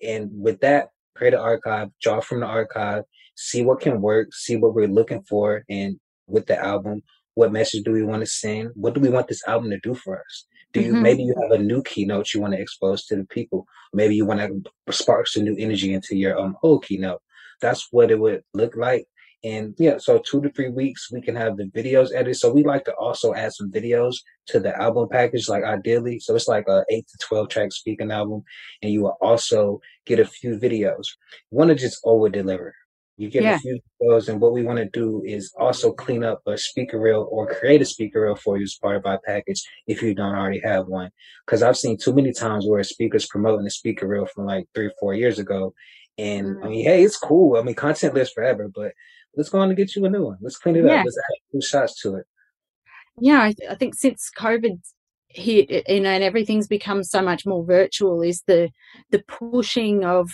And 0.02 0.30
with 0.32 0.60
that, 0.60 0.88
create 1.14 1.34
an 1.34 1.40
archive, 1.40 1.88
draw 2.00 2.20
from 2.20 2.40
the 2.40 2.46
archive, 2.46 3.04
see 3.36 3.62
what 3.62 3.80
can 3.80 4.00
work, 4.00 4.34
see 4.34 4.56
what 4.56 4.74
we're 4.74 4.88
looking 4.88 5.22
for, 5.22 5.64
and 5.68 5.98
with 6.26 6.46
the 6.46 6.58
album, 6.58 7.02
what 7.34 7.52
message 7.52 7.84
do 7.84 7.92
we 7.92 8.02
want 8.02 8.20
to 8.20 8.26
send? 8.26 8.70
What 8.74 8.94
do 8.94 9.00
we 9.00 9.08
want 9.08 9.28
this 9.28 9.46
album 9.46 9.70
to 9.70 9.78
do 9.80 9.94
for 9.94 10.18
us? 10.18 10.46
Do 10.72 10.80
you 10.80 10.92
mm-hmm. 10.92 11.02
maybe 11.02 11.22
you 11.22 11.34
have 11.40 11.52
a 11.52 11.62
new 11.62 11.82
keynote 11.82 12.32
you 12.32 12.40
want 12.40 12.54
to 12.54 12.60
expose 12.60 13.04
to 13.06 13.16
the 13.16 13.24
people? 13.24 13.66
Maybe 13.92 14.16
you 14.16 14.24
want 14.24 14.40
to 14.40 14.92
spark 14.92 15.28
some 15.28 15.44
new 15.44 15.56
energy 15.58 15.92
into 15.92 16.16
your 16.16 16.38
um 16.38 16.56
old 16.62 16.84
keynote. 16.84 17.20
That's 17.60 17.88
what 17.90 18.10
it 18.10 18.18
would 18.18 18.42
look 18.54 18.74
like. 18.76 19.06
And 19.44 19.74
yeah, 19.76 19.98
so 19.98 20.18
two 20.18 20.40
to 20.42 20.50
three 20.50 20.68
weeks, 20.68 21.10
we 21.10 21.20
can 21.20 21.34
have 21.34 21.56
the 21.56 21.64
videos 21.64 22.14
edited. 22.14 22.36
So 22.36 22.52
we 22.52 22.62
like 22.62 22.84
to 22.84 22.94
also 22.94 23.34
add 23.34 23.52
some 23.52 23.72
videos 23.72 24.16
to 24.46 24.60
the 24.60 24.76
album 24.80 25.08
package, 25.10 25.48
like 25.48 25.64
ideally. 25.64 26.20
So 26.20 26.36
it's 26.36 26.46
like 26.46 26.68
a 26.68 26.84
eight 26.90 27.06
to 27.08 27.18
12 27.26 27.48
track 27.48 27.72
speaking 27.72 28.12
album. 28.12 28.44
And 28.82 28.92
you 28.92 29.02
will 29.02 29.18
also 29.20 29.80
get 30.06 30.20
a 30.20 30.24
few 30.24 30.58
videos. 30.58 31.06
Want 31.50 31.70
to 31.70 31.74
just 31.74 32.00
over 32.04 32.28
deliver. 32.28 32.74
You 33.16 33.30
get 33.30 33.42
yeah. 33.42 33.56
a 33.56 33.58
few 33.58 33.80
videos. 34.00 34.28
And 34.28 34.40
what 34.40 34.52
we 34.52 34.62
want 34.62 34.78
to 34.78 34.88
do 34.88 35.22
is 35.26 35.52
also 35.58 35.92
clean 35.92 36.22
up 36.22 36.40
a 36.46 36.56
speaker 36.56 37.00
reel 37.00 37.28
or 37.30 37.52
create 37.52 37.82
a 37.82 37.84
speaker 37.84 38.22
reel 38.22 38.36
for 38.36 38.58
you 38.58 38.64
as 38.64 38.78
part 38.80 38.96
of 38.96 39.06
our 39.06 39.20
package 39.26 39.62
if 39.88 40.02
you 40.02 40.14
don't 40.14 40.36
already 40.36 40.60
have 40.60 40.86
one. 40.86 41.10
Cause 41.46 41.62
I've 41.62 41.76
seen 41.76 41.98
too 41.98 42.14
many 42.14 42.32
times 42.32 42.64
where 42.66 42.80
a 42.80 42.84
speakers 42.84 43.26
promoting 43.26 43.66
a 43.66 43.70
speaker 43.70 44.06
reel 44.06 44.26
from 44.26 44.46
like 44.46 44.66
three 44.72 44.86
or 44.86 44.92
four 45.00 45.14
years 45.14 45.40
ago. 45.40 45.74
And 46.16 46.58
I 46.62 46.66
mm. 46.66 46.70
mean, 46.70 46.84
hey, 46.84 47.02
it's 47.02 47.16
cool. 47.16 47.56
I 47.56 47.62
mean, 47.62 47.74
content 47.74 48.14
lives 48.14 48.30
forever, 48.30 48.70
but 48.72 48.92
let's 49.36 49.48
go 49.48 49.58
on 49.58 49.68
and 49.68 49.76
get 49.76 49.94
you 49.96 50.04
a 50.04 50.10
new 50.10 50.24
one. 50.24 50.38
Let's 50.40 50.58
clean 50.58 50.76
it 50.76 50.84
yeah. 50.84 51.00
up. 51.00 51.04
Let's 51.04 51.18
add 51.18 51.52
some 51.52 51.60
shots 51.60 52.00
to 52.02 52.16
it. 52.16 52.26
Yeah, 53.20 53.42
I, 53.42 53.52
th- 53.52 53.70
I 53.70 53.74
think 53.74 53.94
since 53.94 54.30
COVID 54.38 54.78
here 55.34 55.64
you 55.88 56.00
know 56.00 56.10
and 56.10 56.22
everything's 56.24 56.68
become 56.68 57.02
so 57.02 57.22
much 57.22 57.46
more 57.46 57.64
virtual 57.64 58.22
is 58.22 58.42
the 58.46 58.70
the 59.10 59.22
pushing 59.28 60.04
of 60.04 60.30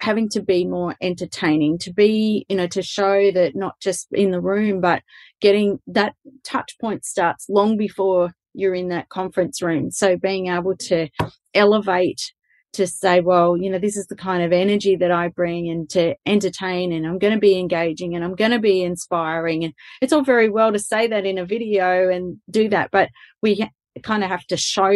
having 0.00 0.28
to 0.28 0.40
be 0.40 0.64
more 0.64 0.96
entertaining 1.00 1.78
to 1.78 1.92
be 1.92 2.46
you 2.48 2.56
know 2.56 2.66
to 2.66 2.82
show 2.82 3.30
that 3.30 3.54
not 3.54 3.78
just 3.80 4.08
in 4.12 4.30
the 4.30 4.40
room 4.40 4.80
but 4.80 5.02
getting 5.40 5.78
that 5.86 6.14
touch 6.44 6.76
point 6.80 7.04
starts 7.04 7.46
long 7.48 7.76
before 7.76 8.32
you're 8.54 8.74
in 8.74 8.88
that 8.88 9.08
conference 9.08 9.60
room 9.60 9.90
so 9.90 10.16
being 10.16 10.48
able 10.48 10.76
to 10.76 11.08
elevate 11.54 12.32
to 12.72 12.86
say 12.86 13.20
well 13.20 13.56
you 13.56 13.70
know 13.70 13.78
this 13.78 13.96
is 13.96 14.06
the 14.06 14.16
kind 14.16 14.42
of 14.42 14.52
energy 14.52 14.94
that 14.96 15.10
i 15.10 15.28
bring 15.28 15.68
and 15.68 15.88
to 15.88 16.14
entertain 16.26 16.92
and 16.92 17.06
i'm 17.06 17.18
going 17.18 17.32
to 17.32 17.40
be 17.40 17.58
engaging 17.58 18.14
and 18.14 18.24
i'm 18.24 18.34
going 18.34 18.50
to 18.50 18.58
be 18.58 18.82
inspiring 18.82 19.64
and 19.64 19.72
it's 20.02 20.12
all 20.12 20.22
very 20.22 20.48
well 20.48 20.72
to 20.72 20.78
say 20.78 21.06
that 21.06 21.26
in 21.26 21.38
a 21.38 21.46
video 21.46 22.10
and 22.10 22.36
do 22.50 22.68
that 22.68 22.90
but 22.90 23.08
we 23.42 23.68
kind 24.02 24.22
of 24.22 24.30
have 24.30 24.44
to 24.46 24.56
show 24.56 24.92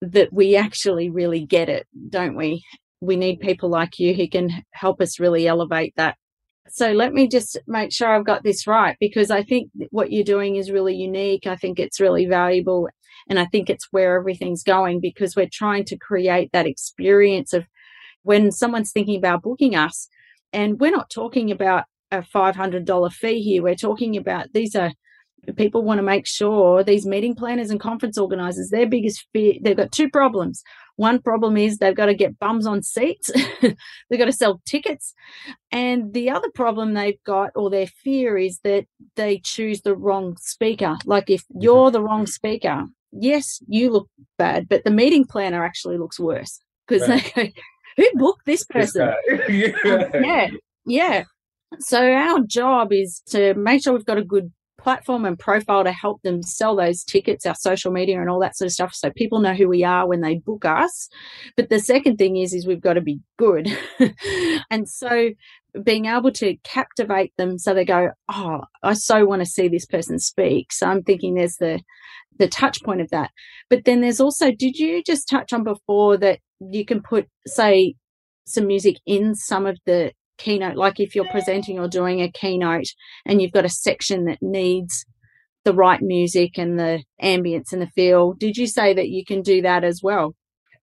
that 0.00 0.32
we 0.32 0.56
actually 0.56 1.10
really 1.10 1.44
get 1.44 1.68
it 1.68 1.86
don't 2.10 2.36
we 2.36 2.62
we 3.00 3.16
need 3.16 3.40
people 3.40 3.68
like 3.68 3.98
you 3.98 4.14
who 4.14 4.28
can 4.28 4.50
help 4.72 5.00
us 5.00 5.20
really 5.20 5.46
elevate 5.46 5.94
that. 5.96 6.16
So 6.68 6.92
let 6.92 7.12
me 7.12 7.28
just 7.28 7.58
make 7.66 7.92
sure 7.92 8.08
I've 8.08 8.26
got 8.26 8.42
this 8.42 8.66
right 8.66 8.96
because 8.98 9.30
I 9.30 9.42
think 9.42 9.70
what 9.90 10.10
you're 10.10 10.24
doing 10.24 10.56
is 10.56 10.70
really 10.70 10.96
unique. 10.96 11.46
I 11.46 11.56
think 11.56 11.78
it's 11.78 12.00
really 12.00 12.26
valuable 12.26 12.88
and 13.28 13.38
I 13.38 13.46
think 13.46 13.68
it's 13.68 13.88
where 13.90 14.16
everything's 14.16 14.62
going 14.62 15.00
because 15.00 15.36
we're 15.36 15.48
trying 15.50 15.84
to 15.86 15.96
create 15.96 16.50
that 16.52 16.66
experience 16.66 17.52
of 17.52 17.66
when 18.22 18.50
someone's 18.50 18.92
thinking 18.92 19.16
about 19.16 19.42
booking 19.42 19.74
us 19.74 20.08
and 20.52 20.80
we're 20.80 20.90
not 20.90 21.10
talking 21.10 21.50
about 21.50 21.84
a 22.10 22.22
$500 22.22 23.12
fee 23.12 23.42
here. 23.42 23.62
We're 23.62 23.74
talking 23.74 24.16
about 24.16 24.52
these 24.52 24.74
are 24.74 24.92
people 25.56 25.82
want 25.82 25.98
to 25.98 26.02
make 26.02 26.26
sure 26.26 26.82
these 26.82 27.06
meeting 27.06 27.34
planners 27.34 27.70
and 27.70 27.78
conference 27.78 28.18
organizers, 28.18 28.70
their 28.70 28.86
biggest 28.86 29.26
fear, 29.32 29.54
they've 29.62 29.76
got 29.76 29.92
two 29.92 30.10
problems. 30.10 30.62
One 30.96 31.20
problem 31.20 31.56
is 31.56 31.78
they've 31.78 31.94
got 31.94 32.06
to 32.06 32.14
get 32.14 32.38
bums 32.38 32.66
on 32.66 32.82
seats, 32.82 33.30
they've 33.60 34.18
got 34.18 34.24
to 34.24 34.32
sell 34.32 34.60
tickets. 34.64 35.14
And 35.70 36.12
the 36.14 36.30
other 36.30 36.50
problem 36.54 36.94
they've 36.94 37.22
got, 37.24 37.50
or 37.54 37.70
their 37.70 37.86
fear, 37.86 38.36
is 38.38 38.60
that 38.64 38.86
they 39.14 39.38
choose 39.38 39.82
the 39.82 39.94
wrong 39.94 40.36
speaker. 40.38 40.96
Like 41.04 41.30
if 41.30 41.42
mm-hmm. 41.42 41.60
you're 41.60 41.90
the 41.90 42.02
wrong 42.02 42.26
speaker, 42.26 42.86
yes, 43.12 43.60
you 43.68 43.90
look 43.90 44.08
bad, 44.38 44.68
but 44.68 44.84
the 44.84 44.90
meeting 44.90 45.24
planner 45.24 45.64
actually 45.64 45.98
looks 45.98 46.20
worse 46.20 46.60
because 46.86 47.08
right. 47.08 47.32
they 47.34 47.46
go, 47.46 47.52
who 47.96 48.18
booked 48.18 48.46
this 48.46 48.64
person? 48.64 49.12
yeah. 49.48 49.72
Um, 49.84 50.24
yeah. 50.24 50.48
Yeah. 50.86 51.24
So 51.80 52.00
our 52.00 52.40
job 52.40 52.92
is 52.92 53.22
to 53.30 53.54
make 53.54 53.82
sure 53.82 53.92
we've 53.92 54.04
got 54.04 54.18
a 54.18 54.24
good 54.24 54.52
platform 54.78 55.24
and 55.24 55.36
profile 55.36 55.82
to 55.82 55.90
help 55.90 56.22
them 56.22 56.42
sell 56.42 56.76
those 56.76 57.02
tickets, 57.02 57.44
our 57.44 57.56
social 57.56 57.90
media 57.90 58.20
and 58.20 58.30
all 58.30 58.38
that 58.38 58.56
sort 58.56 58.66
of 58.66 58.72
stuff. 58.72 58.94
So 58.94 59.10
people 59.10 59.40
know 59.40 59.54
who 59.54 59.68
we 59.68 59.82
are 59.82 60.06
when 60.06 60.20
they 60.20 60.36
book 60.36 60.64
us. 60.64 61.08
But 61.56 61.70
the 61.70 61.80
second 61.80 62.18
thing 62.18 62.36
is, 62.36 62.54
is 62.54 62.66
we've 62.66 62.80
got 62.80 62.92
to 62.94 63.00
be 63.00 63.18
good. 63.36 63.68
and 64.70 64.88
so 64.88 65.30
being 65.82 66.06
able 66.06 66.32
to 66.32 66.56
captivate 66.64 67.32
them 67.36 67.58
so 67.58 67.74
they 67.74 67.84
go, 67.84 68.10
Oh, 68.32 68.62
I 68.82 68.94
so 68.94 69.24
want 69.24 69.40
to 69.40 69.46
see 69.46 69.68
this 69.68 69.86
person 69.86 70.18
speak. 70.18 70.72
So 70.72 70.86
I'm 70.86 71.02
thinking 71.02 71.34
there's 71.34 71.56
the, 71.56 71.80
the 72.38 72.48
touch 72.48 72.82
point 72.82 73.00
of 73.00 73.10
that. 73.10 73.30
But 73.68 73.84
then 73.84 74.00
there's 74.00 74.20
also, 74.20 74.50
did 74.50 74.78
you 74.78 75.02
just 75.02 75.28
touch 75.28 75.52
on 75.52 75.64
before 75.64 76.16
that 76.18 76.40
you 76.60 76.84
can 76.84 77.02
put, 77.02 77.28
say, 77.46 77.94
some 78.46 78.66
music 78.66 78.96
in 79.06 79.34
some 79.34 79.66
of 79.66 79.78
the 79.86 80.12
keynote, 80.38 80.76
like 80.76 81.00
if 81.00 81.14
you're 81.14 81.28
presenting 81.30 81.78
or 81.78 81.88
doing 81.88 82.20
a 82.20 82.30
keynote 82.30 82.86
and 83.24 83.40
you've 83.40 83.52
got 83.52 83.64
a 83.64 83.70
section 83.70 84.24
that 84.26 84.38
needs 84.40 85.04
the 85.64 85.74
right 85.74 86.00
music 86.00 86.58
and 86.58 86.78
the 86.78 87.02
ambience 87.22 87.72
and 87.72 87.82
the 87.82 87.88
feel, 87.88 88.34
did 88.34 88.56
you 88.56 88.66
say 88.66 88.94
that 88.94 89.08
you 89.08 89.24
can 89.24 89.42
do 89.42 89.62
that 89.62 89.84
as 89.84 90.00
well? 90.02 90.34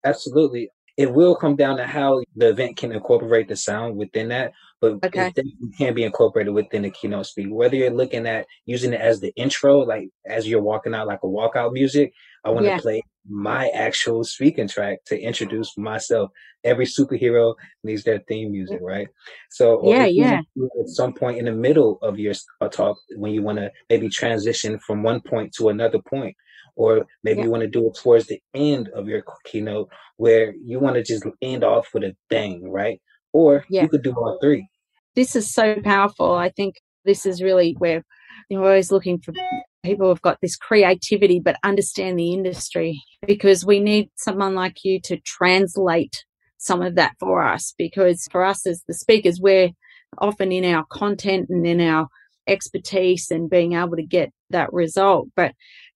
Absolutely. 0.03 0.69
It 0.95 1.11
will 1.11 1.35
come 1.35 1.55
down 1.55 1.77
to 1.77 1.87
how 1.87 2.21
the 2.35 2.49
event 2.49 2.77
can 2.77 2.91
incorporate 2.91 3.47
the 3.47 3.55
sound 3.55 3.97
within 3.97 4.27
that, 4.29 4.53
but 4.79 5.03
okay. 5.03 5.31
it 5.35 5.45
can 5.77 5.93
be 5.93 6.03
incorporated 6.03 6.53
within 6.53 6.83
the 6.83 6.91
keynote 6.91 7.25
speak. 7.25 7.47
Whether 7.49 7.77
you're 7.77 7.89
looking 7.89 8.27
at 8.27 8.45
using 8.65 8.93
it 8.93 9.01
as 9.01 9.19
the 9.19 9.33
intro, 9.35 9.79
like 9.79 10.09
as 10.27 10.47
you're 10.47 10.61
walking 10.61 10.93
out, 10.93 11.07
like 11.07 11.23
a 11.23 11.27
walkout 11.27 11.73
music, 11.73 12.13
I 12.43 12.51
want 12.51 12.65
to 12.65 12.71
yeah. 12.71 12.79
play 12.79 13.01
my 13.27 13.69
actual 13.69 14.23
speaking 14.23 14.67
track 14.67 14.99
to 15.05 15.19
introduce 15.19 15.77
myself. 15.77 16.29
Every 16.63 16.85
superhero 16.85 17.55
needs 17.83 18.03
their 18.03 18.19
theme 18.27 18.51
music, 18.51 18.79
right? 18.81 19.07
So, 19.49 19.81
yeah, 19.89 20.05
yeah. 20.05 20.41
At 20.79 20.89
some 20.89 21.13
point 21.13 21.37
in 21.37 21.45
the 21.45 21.53
middle 21.53 21.97
of 22.01 22.19
your 22.19 22.33
talk, 22.71 22.97
when 23.15 23.33
you 23.33 23.41
want 23.41 23.59
to 23.59 23.71
maybe 23.89 24.09
transition 24.09 24.77
from 24.79 25.03
one 25.03 25.21
point 25.21 25.53
to 25.53 25.69
another 25.69 25.99
point, 25.99 26.35
or 26.75 27.05
maybe 27.23 27.39
yeah. 27.39 27.45
you 27.45 27.51
want 27.51 27.61
to 27.61 27.69
do 27.69 27.87
it 27.87 27.95
towards 27.95 28.27
the 28.27 28.41
end 28.53 28.89
of 28.89 29.07
your 29.07 29.23
keynote 29.45 29.89
where 30.17 30.53
you 30.63 30.79
want 30.79 30.95
to 30.95 31.03
just 31.03 31.25
end 31.41 31.63
off 31.63 31.87
with 31.93 32.03
a 32.03 32.15
bang, 32.29 32.69
right? 32.69 33.01
Or 33.31 33.65
yeah. 33.69 33.83
you 33.83 33.89
could 33.89 34.03
do 34.03 34.13
all 34.13 34.37
three. 34.41 34.67
This 35.15 35.35
is 35.35 35.53
so 35.53 35.75
powerful. 35.83 36.33
I 36.33 36.49
think 36.49 36.75
this 37.05 37.25
is 37.25 37.41
really 37.41 37.75
where 37.77 38.03
you're 38.49 38.63
always 38.63 38.91
looking 38.91 39.19
for 39.19 39.33
people 39.83 40.07
who've 40.07 40.21
got 40.21 40.39
this 40.41 40.55
creativity 40.55 41.39
but 41.39 41.57
understand 41.63 42.17
the 42.17 42.31
industry 42.31 43.01
because 43.27 43.65
we 43.65 43.79
need 43.79 44.09
someone 44.15 44.55
like 44.55 44.83
you 44.83 44.99
to 45.01 45.17
translate 45.25 46.23
some 46.57 46.81
of 46.81 46.95
that 46.95 47.13
for 47.19 47.43
us 47.43 47.73
because 47.77 48.27
for 48.31 48.43
us 48.43 48.65
as 48.65 48.83
the 48.87 48.93
speakers 48.93 49.39
we're 49.41 49.69
often 50.19 50.51
in 50.51 50.63
our 50.63 50.85
content 50.89 51.47
and 51.49 51.67
in 51.67 51.81
our 51.81 52.07
expertise 52.47 53.29
and 53.29 53.49
being 53.49 53.73
able 53.73 53.95
to 53.95 54.05
get 54.05 54.31
that 54.49 54.71
result 54.71 55.27
but 55.35 55.53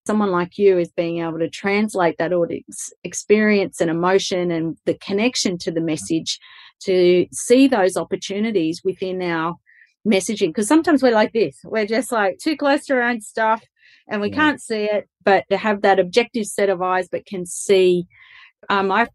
someone 0.08 0.32
like 0.32 0.58
you 0.58 0.80
is 0.80 0.92
being 0.92 1.20
able 1.20 1.40
to 1.40 1.50
translate 1.50 2.18
that 2.18 2.34
audience 2.34 2.92
experience 3.04 3.80
and 3.80 3.92
emotion 3.92 4.50
and 4.50 4.78
the 4.86 4.96
connection 4.96 5.58
to 5.60 5.72
the 5.72 5.82
message 5.82 6.40
to 6.80 7.28
see 7.32 7.68
those 7.68 7.98
opportunities 7.98 8.82
within 8.84 9.22
our 9.22 9.56
messaging 10.08 10.48
because 10.48 10.68
sometimes 10.68 11.04
we're 11.04 11.12
like 11.12 11.34
this 11.34 11.60
we're 11.66 11.86
just 11.86 12.12
like 12.12 12.38
too 12.40 12.56
close 12.56 12.86
to 12.86 12.94
our 12.94 13.02
own 13.02 13.20
stuff 13.20 13.62
and 14.08 14.22
we 14.22 14.30
can't 14.32 14.62
see 14.62 14.86
it, 14.86 15.08
but 15.24 15.44
to 15.50 15.58
have 15.58 15.82
that 15.82 16.00
objective 16.00 16.46
set 16.46 16.70
of 16.70 16.82
eyes, 16.82 17.10
but 17.12 17.26
can 17.26 17.46
see. 17.46 18.08
Um, 18.70 18.92
I 18.92 19.08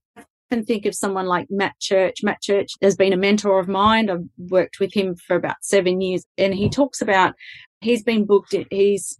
can 0.53 0.65
think 0.65 0.85
of 0.85 0.95
someone 0.95 1.27
like 1.27 1.47
Matt 1.51 1.79
Church. 1.81 2.19
Matt 2.23 2.43
Church 2.43 2.73
has 2.83 2.95
been 2.95 3.15
a 3.15 3.17
mentor 3.17 3.59
of 3.59 3.69
mine. 3.69 4.11
I've 4.11 4.29
worked 4.37 4.81
with 4.81 4.93
him 4.93 5.17
for 5.17 5.35
about 5.35 5.57
seven 5.63 6.01
years, 6.03 6.25
and 6.37 6.55
he 6.55 6.69
talks 6.69 7.01
about 7.01 7.35
he's 7.81 8.03
been 8.03 8.27
booked. 8.27 8.55
He's 8.71 9.19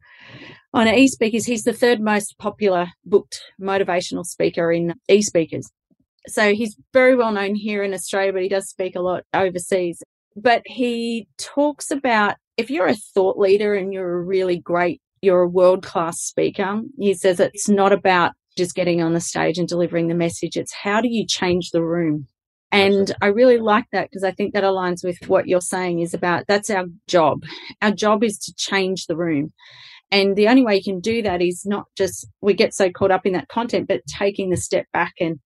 on 0.75 0.89
e-speakers. 0.89 1.47
He's 1.47 1.65
the 1.65 1.73
third 1.73 2.01
most 2.01 2.37
popular 2.39 2.89
booked 3.07 3.41
motivational 3.61 4.25
speaker 4.25 4.71
in 4.71 4.95
e-speakers. 5.09 5.71
So 6.29 6.55
he's 6.55 6.77
very 6.93 7.17
well 7.17 7.33
known 7.33 7.55
here 7.55 7.83
in 7.83 7.95
Australia, 7.95 8.33
but 8.33 8.43
he 8.43 8.49
does 8.49 8.69
speak 8.69 8.95
a 8.95 9.01
lot 9.01 9.25
overseas. 9.33 10.03
But 10.37 10.63
he 10.67 11.29
talks 11.39 11.91
about 11.91 12.37
if 12.59 12.71
you're 12.71 12.87
a 12.87 12.95
thought 13.15 13.39
leader 13.39 13.75
and 13.75 13.93
you're 13.93 14.19
a 14.19 14.23
really 14.23 14.59
great 14.59 15.01
you're 15.23 15.43
a 15.43 15.49
world 15.49 15.85
class 15.85 16.21
speaker. 16.21 16.83
He 16.99 17.15
says 17.15 17.41
it's 17.41 17.69
not 17.69 17.93
about 17.93 18.33
just 18.57 18.75
getting 18.75 19.03
on 19.03 19.13
the 19.15 19.21
stage 19.21 19.59
and 19.59 19.69
delivering 19.69 20.09
the 20.09 20.15
message. 20.15 20.57
It's 20.57 20.73
how 20.73 21.01
do 21.01 21.09
you 21.09 21.27
change 21.27 21.71
the 21.71 21.83
room? 21.83 22.27
And 22.71 23.15
I 23.21 23.27
really 23.27 23.59
like 23.59 23.85
that 23.93 24.11
because 24.11 24.25
I 24.25 24.31
think 24.31 24.55
that 24.55 24.65
aligns 24.65 25.05
with 25.05 25.19
what 25.29 25.47
you're 25.47 25.61
saying 25.61 26.01
is 26.01 26.15
about 26.15 26.47
that's 26.49 26.71
our 26.71 26.87
job. 27.07 27.45
Our 27.83 27.93
job 27.93 28.25
is 28.25 28.39
to 28.39 28.55
change 28.55 29.07
the 29.07 29.17
room. 29.17 29.53
And 30.11 30.37
the 30.37 30.49
only 30.49 30.63
way 30.63 30.77
you 30.77 30.83
can 30.83 31.01
do 31.01 31.23
that 31.23 31.43
is 31.43 31.65
not 31.67 31.87
just 31.97 32.27
we 32.41 32.55
get 32.55 32.75
so 32.75 32.91
caught 32.91 33.11
up 33.11 33.27
in 33.27 33.35
that 33.35 33.49
content, 33.49 33.89
but 33.89 34.03
taking 34.07 34.51
the 34.51 34.57
step 34.57 34.87
back 34.93 35.15
and 35.21 35.39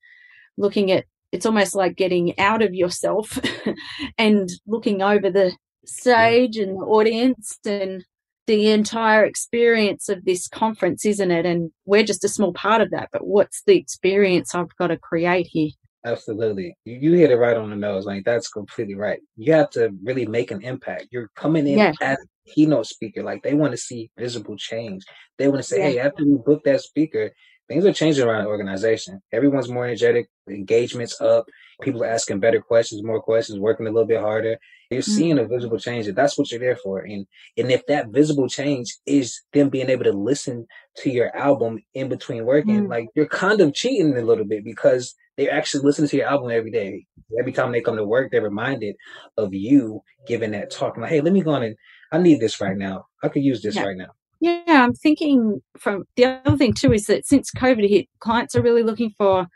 looking 0.56 0.90
at 0.92 1.04
it's 1.32 1.46
almost 1.46 1.74
like 1.74 1.96
getting 1.96 2.38
out 2.38 2.62
of 2.62 2.74
yourself 2.74 3.38
and 4.18 4.48
looking 4.66 5.02
over 5.02 5.30
the 5.30 5.52
stage 5.84 6.56
and 6.56 6.80
the 6.80 6.84
audience 6.84 7.58
and 7.66 8.04
the 8.46 8.70
entire 8.70 9.24
experience 9.24 10.08
of 10.08 10.24
this 10.24 10.48
conference, 10.48 11.04
isn't 11.04 11.30
it? 11.30 11.46
And 11.46 11.70
we're 11.84 12.04
just 12.04 12.24
a 12.24 12.28
small 12.28 12.52
part 12.52 12.80
of 12.80 12.90
that. 12.90 13.08
But 13.12 13.26
what's 13.26 13.62
the 13.66 13.76
experience 13.76 14.54
I've 14.54 14.74
got 14.78 14.88
to 14.88 14.96
create 14.96 15.48
here? 15.48 15.70
Absolutely. 16.04 16.76
You 16.84 17.14
hit 17.14 17.32
it 17.32 17.36
right 17.36 17.56
on 17.56 17.70
the 17.70 17.76
nose. 17.76 18.06
Like 18.06 18.24
that's 18.24 18.48
completely 18.48 18.94
right. 18.94 19.20
You 19.36 19.52
have 19.54 19.70
to 19.70 19.90
really 20.04 20.24
make 20.24 20.52
an 20.52 20.62
impact. 20.62 21.08
You're 21.10 21.30
coming 21.34 21.66
in 21.66 21.78
yeah. 21.78 21.92
as 22.00 22.18
a 22.18 22.50
keynote 22.50 22.86
speaker. 22.86 23.24
Like 23.24 23.42
they 23.42 23.54
want 23.54 23.72
to 23.72 23.76
see 23.76 24.10
visible 24.16 24.56
change. 24.56 25.04
They 25.36 25.48
want 25.48 25.58
to 25.58 25.64
say, 25.64 25.78
yeah. 25.78 25.88
hey, 25.88 25.98
after 25.98 26.24
we 26.24 26.36
book 26.36 26.62
that 26.64 26.80
speaker, 26.80 27.32
things 27.68 27.84
are 27.84 27.92
changing 27.92 28.26
around 28.26 28.44
the 28.44 28.50
organization. 28.50 29.20
Everyone's 29.32 29.68
more 29.68 29.84
energetic, 29.84 30.28
engagement's 30.48 31.20
up, 31.20 31.46
people 31.82 32.02
are 32.02 32.08
asking 32.08 32.40
better 32.40 32.60
questions, 32.60 33.02
more 33.02 33.20
questions, 33.20 33.58
working 33.58 33.86
a 33.86 33.90
little 33.90 34.06
bit 34.06 34.20
harder. 34.20 34.58
You're 34.90 35.02
mm-hmm. 35.02 35.10
seeing 35.10 35.38
a 35.38 35.46
visible 35.46 35.78
change, 35.78 36.06
and 36.06 36.16
that's 36.16 36.38
what 36.38 36.50
you're 36.50 36.60
there 36.60 36.76
for. 36.76 37.00
And 37.00 37.26
and 37.56 37.70
if 37.70 37.84
that 37.86 38.08
visible 38.08 38.48
change 38.48 38.96
is 39.04 39.40
them 39.52 39.68
being 39.68 39.90
able 39.90 40.04
to 40.04 40.12
listen 40.12 40.66
to 40.98 41.10
your 41.10 41.36
album 41.36 41.80
in 41.94 42.08
between 42.08 42.46
working, 42.46 42.82
mm-hmm. 42.82 42.90
like 42.90 43.08
you're 43.14 43.26
kind 43.26 43.60
of 43.60 43.74
cheating 43.74 44.16
a 44.16 44.22
little 44.22 44.44
bit 44.44 44.64
because 44.64 45.14
they're 45.36 45.52
actually 45.52 45.84
listening 45.84 46.08
to 46.08 46.16
your 46.16 46.28
album 46.28 46.50
every 46.50 46.70
day. 46.70 47.06
Every 47.38 47.52
time 47.52 47.72
they 47.72 47.80
come 47.80 47.96
to 47.96 48.04
work, 48.04 48.30
they're 48.30 48.42
reminded 48.42 48.94
of 49.36 49.52
you 49.52 50.02
giving 50.26 50.52
that 50.52 50.70
talk. 50.70 50.94
I'm 50.96 51.02
like, 51.02 51.10
hey, 51.10 51.20
let 51.20 51.32
me 51.32 51.42
go 51.42 51.50
on 51.50 51.64
and 51.64 51.76
I 52.12 52.18
need 52.18 52.40
this 52.40 52.60
right 52.60 52.76
now. 52.76 53.06
I 53.22 53.28
could 53.28 53.42
use 53.42 53.62
this 53.62 53.74
yeah. 53.74 53.84
right 53.84 53.96
now. 53.96 54.12
Yeah, 54.40 54.62
I'm 54.66 54.92
thinking 54.94 55.60
from 55.78 56.04
the 56.16 56.26
other 56.26 56.56
thing 56.56 56.74
too 56.74 56.92
is 56.92 57.06
that 57.06 57.26
since 57.26 57.50
COVID 57.56 57.88
hit, 57.88 58.06
clients 58.20 58.54
are 58.54 58.62
really 58.62 58.82
looking 58.82 59.10
for 59.16 59.46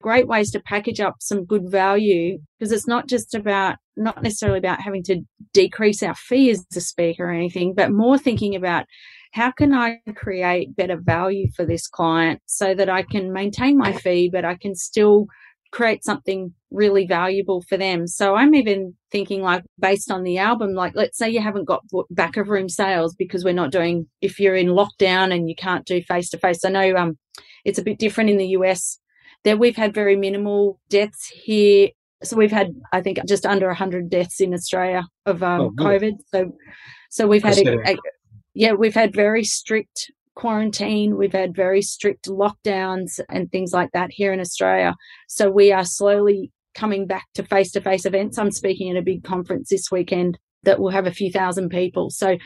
great 0.00 0.26
ways 0.26 0.50
to 0.50 0.60
package 0.60 1.00
up 1.00 1.16
some 1.20 1.44
good 1.44 1.70
value 1.70 2.38
because 2.58 2.72
it's 2.72 2.86
not 2.86 3.06
just 3.06 3.34
about 3.34 3.76
not 3.96 4.22
necessarily 4.22 4.58
about 4.58 4.80
having 4.80 5.02
to 5.02 5.20
decrease 5.52 6.02
our 6.02 6.14
fee 6.14 6.50
as 6.50 6.64
a 6.74 6.80
speaker 6.80 7.26
or 7.26 7.30
anything, 7.30 7.74
but 7.74 7.92
more 7.92 8.16
thinking 8.16 8.56
about 8.56 8.86
how 9.32 9.50
can 9.52 9.74
I 9.74 9.98
create 10.16 10.74
better 10.74 10.96
value 10.96 11.48
for 11.54 11.64
this 11.64 11.86
client 11.86 12.40
so 12.46 12.74
that 12.74 12.88
I 12.88 13.02
can 13.02 13.32
maintain 13.32 13.76
my 13.76 13.92
fee, 13.92 14.30
but 14.32 14.44
I 14.44 14.56
can 14.56 14.74
still 14.74 15.26
create 15.70 16.04
something 16.04 16.52
really 16.70 17.06
valuable 17.06 17.62
for 17.62 17.76
them. 17.76 18.06
So 18.06 18.34
I'm 18.34 18.54
even 18.54 18.94
thinking 19.10 19.42
like 19.42 19.64
based 19.78 20.10
on 20.10 20.22
the 20.22 20.38
album, 20.38 20.74
like 20.74 20.94
let's 20.94 21.18
say 21.18 21.28
you 21.28 21.40
haven't 21.40 21.64
got 21.64 21.84
back 22.10 22.36
of 22.36 22.48
room 22.48 22.68
sales 22.68 23.14
because 23.14 23.44
we're 23.44 23.52
not 23.52 23.72
doing, 23.72 24.08
if 24.20 24.40
you're 24.40 24.56
in 24.56 24.68
lockdown 24.68 25.34
and 25.34 25.48
you 25.48 25.54
can't 25.54 25.86
do 25.86 26.02
face 26.02 26.30
to 26.30 26.38
face. 26.38 26.64
I 26.64 26.70
know 26.70 26.96
um, 26.96 27.18
it's 27.64 27.78
a 27.78 27.82
bit 27.82 27.98
different 27.98 28.30
in 28.30 28.38
the 28.38 28.48
US 28.48 28.98
that 29.44 29.58
we've 29.58 29.76
had 29.76 29.94
very 29.94 30.16
minimal 30.16 30.80
deaths 30.88 31.26
here. 31.26 31.88
So 32.22 32.36
we've 32.36 32.52
had, 32.52 32.74
I 32.92 33.00
think, 33.00 33.18
just 33.26 33.46
under 33.46 33.68
100 33.68 34.10
deaths 34.10 34.40
in 34.40 34.52
Australia 34.52 35.04
of 35.24 35.42
um, 35.42 35.60
oh, 35.60 35.70
COVID. 35.82 36.14
So, 36.26 36.52
so 37.10 37.26
we've 37.26 37.42
had, 37.42 37.58
a, 37.58 37.92
a, 37.92 37.96
yeah, 38.54 38.72
we've 38.72 38.94
had 38.94 39.14
very 39.14 39.44
strict 39.44 40.10
quarantine. 40.34 41.16
We've 41.16 41.32
had 41.32 41.54
very 41.54 41.82
strict 41.82 42.28
lockdowns 42.28 43.20
and 43.28 43.50
things 43.50 43.72
like 43.72 43.90
that 43.92 44.10
here 44.12 44.32
in 44.32 44.40
Australia. 44.40 44.94
So 45.28 45.50
we 45.50 45.72
are 45.72 45.84
slowly 45.84 46.52
coming 46.74 47.06
back 47.06 47.26
to 47.34 47.42
face 47.42 47.72
to 47.72 47.80
face 47.80 48.06
events. 48.06 48.38
I'm 48.38 48.50
speaking 48.50 48.90
at 48.90 48.96
a 48.96 49.02
big 49.02 49.24
conference 49.24 49.68
this 49.68 49.90
weekend 49.90 50.38
that 50.62 50.78
will 50.78 50.90
have 50.90 51.06
a 51.06 51.12
few 51.12 51.30
thousand 51.30 51.70
people. 51.70 52.10
So 52.10 52.36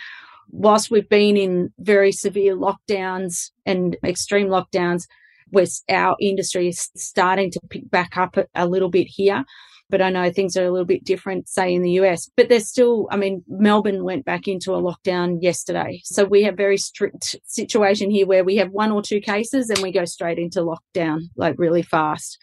whilst 0.50 0.90
we've 0.90 1.08
been 1.08 1.36
in 1.36 1.72
very 1.78 2.12
severe 2.12 2.56
lockdowns 2.56 3.50
and 3.66 3.96
extreme 4.04 4.48
lockdowns, 4.48 5.06
where 5.50 5.66
our 5.90 6.16
industry 6.20 6.68
is 6.68 6.90
starting 6.96 7.50
to 7.50 7.60
pick 7.70 7.90
back 7.90 8.16
up 8.16 8.36
a, 8.36 8.46
a 8.54 8.66
little 8.66 8.90
bit 8.90 9.06
here. 9.08 9.44
But 9.90 10.00
I 10.00 10.10
know 10.10 10.30
things 10.30 10.56
are 10.56 10.64
a 10.64 10.70
little 10.70 10.86
bit 10.86 11.04
different, 11.04 11.48
say 11.48 11.74
in 11.74 11.82
the 11.82 11.92
US. 11.92 12.30
But 12.36 12.48
there's 12.48 12.68
still, 12.68 13.06
I 13.10 13.16
mean, 13.16 13.44
Melbourne 13.48 14.04
went 14.04 14.24
back 14.24 14.48
into 14.48 14.72
a 14.74 14.82
lockdown 14.82 15.38
yesterday. 15.40 16.00
So 16.04 16.24
we 16.24 16.42
have 16.44 16.56
very 16.56 16.78
strict 16.78 17.36
situation 17.44 18.10
here 18.10 18.26
where 18.26 18.44
we 18.44 18.56
have 18.56 18.70
one 18.70 18.90
or 18.90 19.02
two 19.02 19.20
cases 19.20 19.70
and 19.70 19.80
we 19.80 19.92
go 19.92 20.04
straight 20.04 20.38
into 20.38 20.60
lockdown 20.60 21.20
like 21.36 21.56
really 21.58 21.82
fast. 21.82 22.38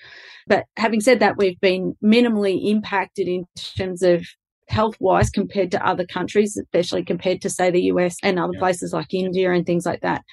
But 0.47 0.65
having 0.77 1.01
said 1.01 1.19
that, 1.19 1.37
we've 1.37 1.59
been 1.59 1.95
minimally 2.03 2.69
impacted 2.69 3.27
in 3.27 3.45
terms 3.77 4.03
of 4.03 4.25
health 4.67 4.95
wise 4.99 5.29
compared 5.29 5.71
to 5.71 5.85
other 5.85 6.05
countries, 6.05 6.57
especially 6.57 7.03
compared 7.03 7.41
to, 7.41 7.49
say, 7.49 7.69
the 7.71 7.83
US 7.83 8.17
and 8.23 8.39
other 8.39 8.53
yeah. 8.53 8.59
places 8.59 8.93
like 8.93 9.13
India 9.13 9.51
and 9.51 9.65
things 9.65 9.85
like 9.85 10.01
that. 10.01 10.23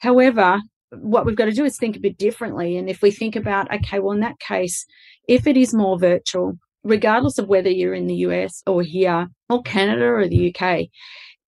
However, 0.00 0.60
what 0.90 1.26
we've 1.26 1.36
got 1.36 1.46
to 1.46 1.52
do 1.52 1.64
is 1.64 1.76
think 1.76 1.96
a 1.96 2.00
bit 2.00 2.18
differently. 2.18 2.76
And 2.76 2.88
if 2.88 3.02
we 3.02 3.10
think 3.10 3.36
about, 3.36 3.72
okay, 3.72 3.98
well, 3.98 4.12
in 4.12 4.20
that 4.20 4.38
case, 4.40 4.86
if 5.28 5.46
it 5.46 5.56
is 5.56 5.74
more 5.74 5.98
virtual, 5.98 6.54
regardless 6.84 7.38
of 7.38 7.48
whether 7.48 7.70
you're 7.70 7.94
in 7.94 8.06
the 8.06 8.14
US 8.16 8.62
or 8.66 8.82
here 8.82 9.28
or 9.48 9.62
Canada 9.62 10.04
or 10.04 10.26
the 10.26 10.54
UK, 10.54 10.86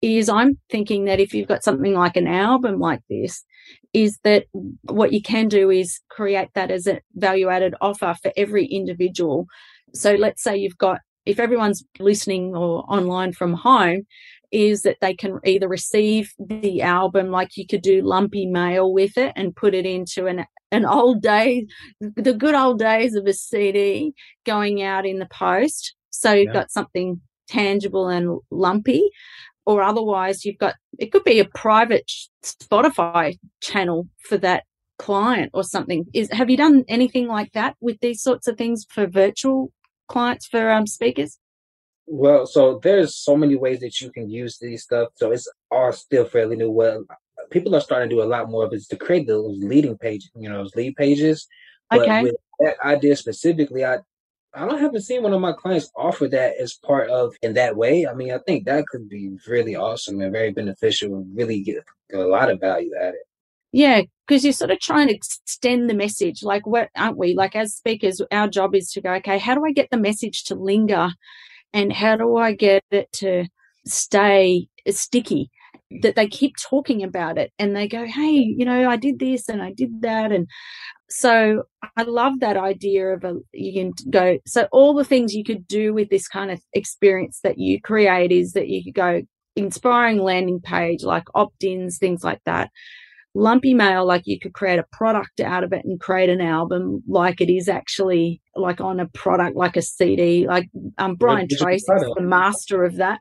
is 0.02 0.28
I'm 0.28 0.58
thinking 0.70 1.04
that 1.04 1.20
if 1.20 1.34
you've 1.34 1.48
got 1.48 1.64
something 1.64 1.94
like 1.94 2.16
an 2.16 2.26
album 2.26 2.78
like 2.78 3.00
this, 3.08 3.44
is 3.92 4.18
that 4.24 4.44
what 4.82 5.12
you 5.12 5.22
can 5.22 5.48
do 5.48 5.70
is 5.70 6.00
create 6.08 6.48
that 6.54 6.70
as 6.70 6.86
a 6.86 7.00
value 7.14 7.48
added 7.48 7.74
offer 7.80 8.14
for 8.22 8.32
every 8.36 8.66
individual. 8.66 9.46
So 9.94 10.14
let's 10.14 10.42
say 10.42 10.56
you've 10.56 10.78
got, 10.78 11.00
if 11.26 11.38
everyone's 11.38 11.84
listening 11.98 12.54
or 12.56 12.84
online 12.88 13.32
from 13.32 13.52
home, 13.52 14.02
is 14.52 14.82
that 14.82 14.98
they 15.00 15.14
can 15.14 15.38
either 15.44 15.68
receive 15.68 16.32
the 16.38 16.82
album, 16.82 17.30
like 17.30 17.56
you 17.56 17.66
could 17.66 17.82
do 17.82 18.02
lumpy 18.02 18.46
mail 18.46 18.92
with 18.92 19.16
it 19.16 19.32
and 19.36 19.54
put 19.54 19.74
it 19.74 19.86
into 19.86 20.26
an 20.26 20.44
an 20.72 20.84
old 20.84 21.20
day, 21.20 21.66
the 22.00 22.32
good 22.32 22.54
old 22.54 22.78
days 22.78 23.14
of 23.14 23.26
a 23.26 23.32
CD 23.32 24.14
going 24.46 24.82
out 24.82 25.04
in 25.04 25.18
the 25.18 25.26
post. 25.26 25.94
So 26.10 26.32
you've 26.32 26.48
yeah. 26.48 26.52
got 26.60 26.70
something 26.70 27.20
tangible 27.48 28.08
and 28.08 28.38
lumpy, 28.50 29.10
or 29.66 29.82
otherwise 29.82 30.44
you've 30.44 30.58
got 30.58 30.76
it 30.98 31.12
could 31.12 31.24
be 31.24 31.40
a 31.40 31.44
private 31.44 32.10
Spotify 32.44 33.38
channel 33.60 34.08
for 34.28 34.38
that 34.38 34.64
client 34.98 35.50
or 35.54 35.64
something. 35.64 36.06
Is 36.12 36.30
have 36.32 36.50
you 36.50 36.56
done 36.56 36.84
anything 36.88 37.26
like 37.26 37.52
that 37.52 37.76
with 37.80 37.98
these 38.00 38.22
sorts 38.22 38.46
of 38.46 38.56
things 38.56 38.86
for 38.88 39.06
virtual 39.06 39.72
clients 40.08 40.46
for 40.46 40.70
um, 40.70 40.86
speakers? 40.86 41.38
Well, 42.12 42.44
so 42.44 42.80
there's 42.82 43.14
so 43.14 43.36
many 43.36 43.54
ways 43.54 43.78
that 43.80 44.00
you 44.00 44.10
can 44.10 44.28
use 44.28 44.58
these 44.58 44.82
stuff. 44.82 45.10
So 45.14 45.30
it's 45.30 45.48
all 45.70 45.92
still 45.92 46.24
fairly 46.24 46.56
new. 46.56 46.68
Well, 46.68 47.04
people 47.50 47.76
are 47.76 47.80
starting 47.80 48.10
to 48.10 48.16
do 48.16 48.22
a 48.22 48.24
lot 48.24 48.50
more 48.50 48.64
of 48.64 48.72
it 48.72 48.82
to 48.90 48.96
create 48.96 49.28
those 49.28 49.56
leading 49.62 49.96
pages, 49.96 50.28
you 50.34 50.48
know, 50.48 50.58
those 50.58 50.74
lead 50.74 50.96
pages. 50.96 51.46
But 51.88 52.00
okay. 52.00 52.24
with 52.24 52.34
that 52.58 52.74
idea 52.84 53.14
specifically, 53.14 53.84
I 53.84 53.98
I 54.52 54.66
don't 54.66 54.80
haven't 54.80 55.02
seen 55.02 55.22
one 55.22 55.32
of 55.32 55.40
my 55.40 55.52
clients 55.52 55.92
offer 55.96 56.26
that 56.26 56.54
as 56.60 56.74
part 56.74 57.08
of 57.10 57.36
in 57.42 57.54
that 57.54 57.76
way. 57.76 58.08
I 58.08 58.14
mean, 58.14 58.32
I 58.32 58.38
think 58.38 58.64
that 58.64 58.88
could 58.88 59.08
be 59.08 59.30
really 59.46 59.76
awesome 59.76 60.20
and 60.20 60.32
very 60.32 60.50
beneficial 60.50 61.14
and 61.14 61.36
really 61.36 61.60
get 61.60 61.84
a 62.12 62.18
lot 62.18 62.50
of 62.50 62.58
value 62.58 62.90
at 63.00 63.14
it. 63.14 63.20
Yeah, 63.70 64.02
because 64.26 64.42
you're 64.42 64.52
sort 64.52 64.72
of 64.72 64.80
trying 64.80 65.06
to 65.06 65.14
extend 65.14 65.88
the 65.88 65.94
message. 65.94 66.42
Like, 66.42 66.66
what 66.66 66.88
aren't 66.96 67.16
we? 67.16 67.34
Like, 67.34 67.54
as 67.54 67.76
speakers, 67.76 68.20
our 68.32 68.48
job 68.48 68.74
is 68.74 68.90
to 68.92 69.00
go, 69.00 69.12
okay, 69.14 69.38
how 69.38 69.54
do 69.54 69.64
I 69.64 69.70
get 69.70 69.90
the 69.90 69.96
message 69.96 70.42
to 70.44 70.56
linger 70.56 71.12
and 71.72 71.92
how 71.92 72.16
do 72.16 72.36
I 72.36 72.52
get 72.52 72.84
it 72.90 73.12
to 73.14 73.46
stay 73.86 74.68
sticky? 74.88 75.50
Mm. 75.92 76.02
That 76.02 76.14
they 76.16 76.28
keep 76.28 76.54
talking 76.56 77.02
about 77.02 77.38
it 77.38 77.52
and 77.58 77.74
they 77.74 77.88
go, 77.88 78.06
hey, 78.06 78.30
you 78.30 78.64
know, 78.64 78.88
I 78.88 78.96
did 78.96 79.18
this 79.18 79.48
and 79.48 79.60
I 79.60 79.72
did 79.72 80.02
that. 80.02 80.30
And 80.30 80.46
so 81.08 81.64
I 81.96 82.02
love 82.02 82.40
that 82.40 82.56
idea 82.56 83.08
of 83.08 83.24
a, 83.24 83.36
you 83.52 83.72
can 83.72 84.10
go, 84.10 84.38
so 84.46 84.68
all 84.70 84.94
the 84.94 85.04
things 85.04 85.34
you 85.34 85.44
could 85.44 85.66
do 85.66 85.92
with 85.92 86.08
this 86.08 86.28
kind 86.28 86.50
of 86.50 86.60
experience 86.74 87.40
that 87.42 87.58
you 87.58 87.80
create 87.80 88.30
is 88.30 88.52
that 88.52 88.68
you 88.68 88.84
could 88.84 88.94
go 88.94 89.22
inspiring 89.56 90.22
landing 90.22 90.60
page, 90.60 91.02
like 91.02 91.24
opt 91.34 91.64
ins, 91.64 91.98
things 91.98 92.22
like 92.22 92.40
that 92.46 92.70
lumpy 93.34 93.74
mail 93.74 94.04
like 94.04 94.22
you 94.24 94.38
could 94.40 94.52
create 94.52 94.78
a 94.78 94.86
product 94.92 95.40
out 95.40 95.62
of 95.62 95.72
it 95.72 95.84
and 95.84 96.00
create 96.00 96.28
an 96.28 96.40
album 96.40 97.00
like 97.06 97.40
it 97.40 97.48
is 97.48 97.68
actually 97.68 98.40
like 98.56 98.80
on 98.80 98.98
a 98.98 99.06
product 99.08 99.56
like 99.56 99.76
a 99.76 99.82
cd 99.82 100.46
like 100.48 100.68
um, 100.98 101.14
brian 101.14 101.46
tracy 101.48 101.84
is 101.92 102.12
the 102.16 102.22
master 102.22 102.84
of 102.84 102.96
that. 102.96 103.20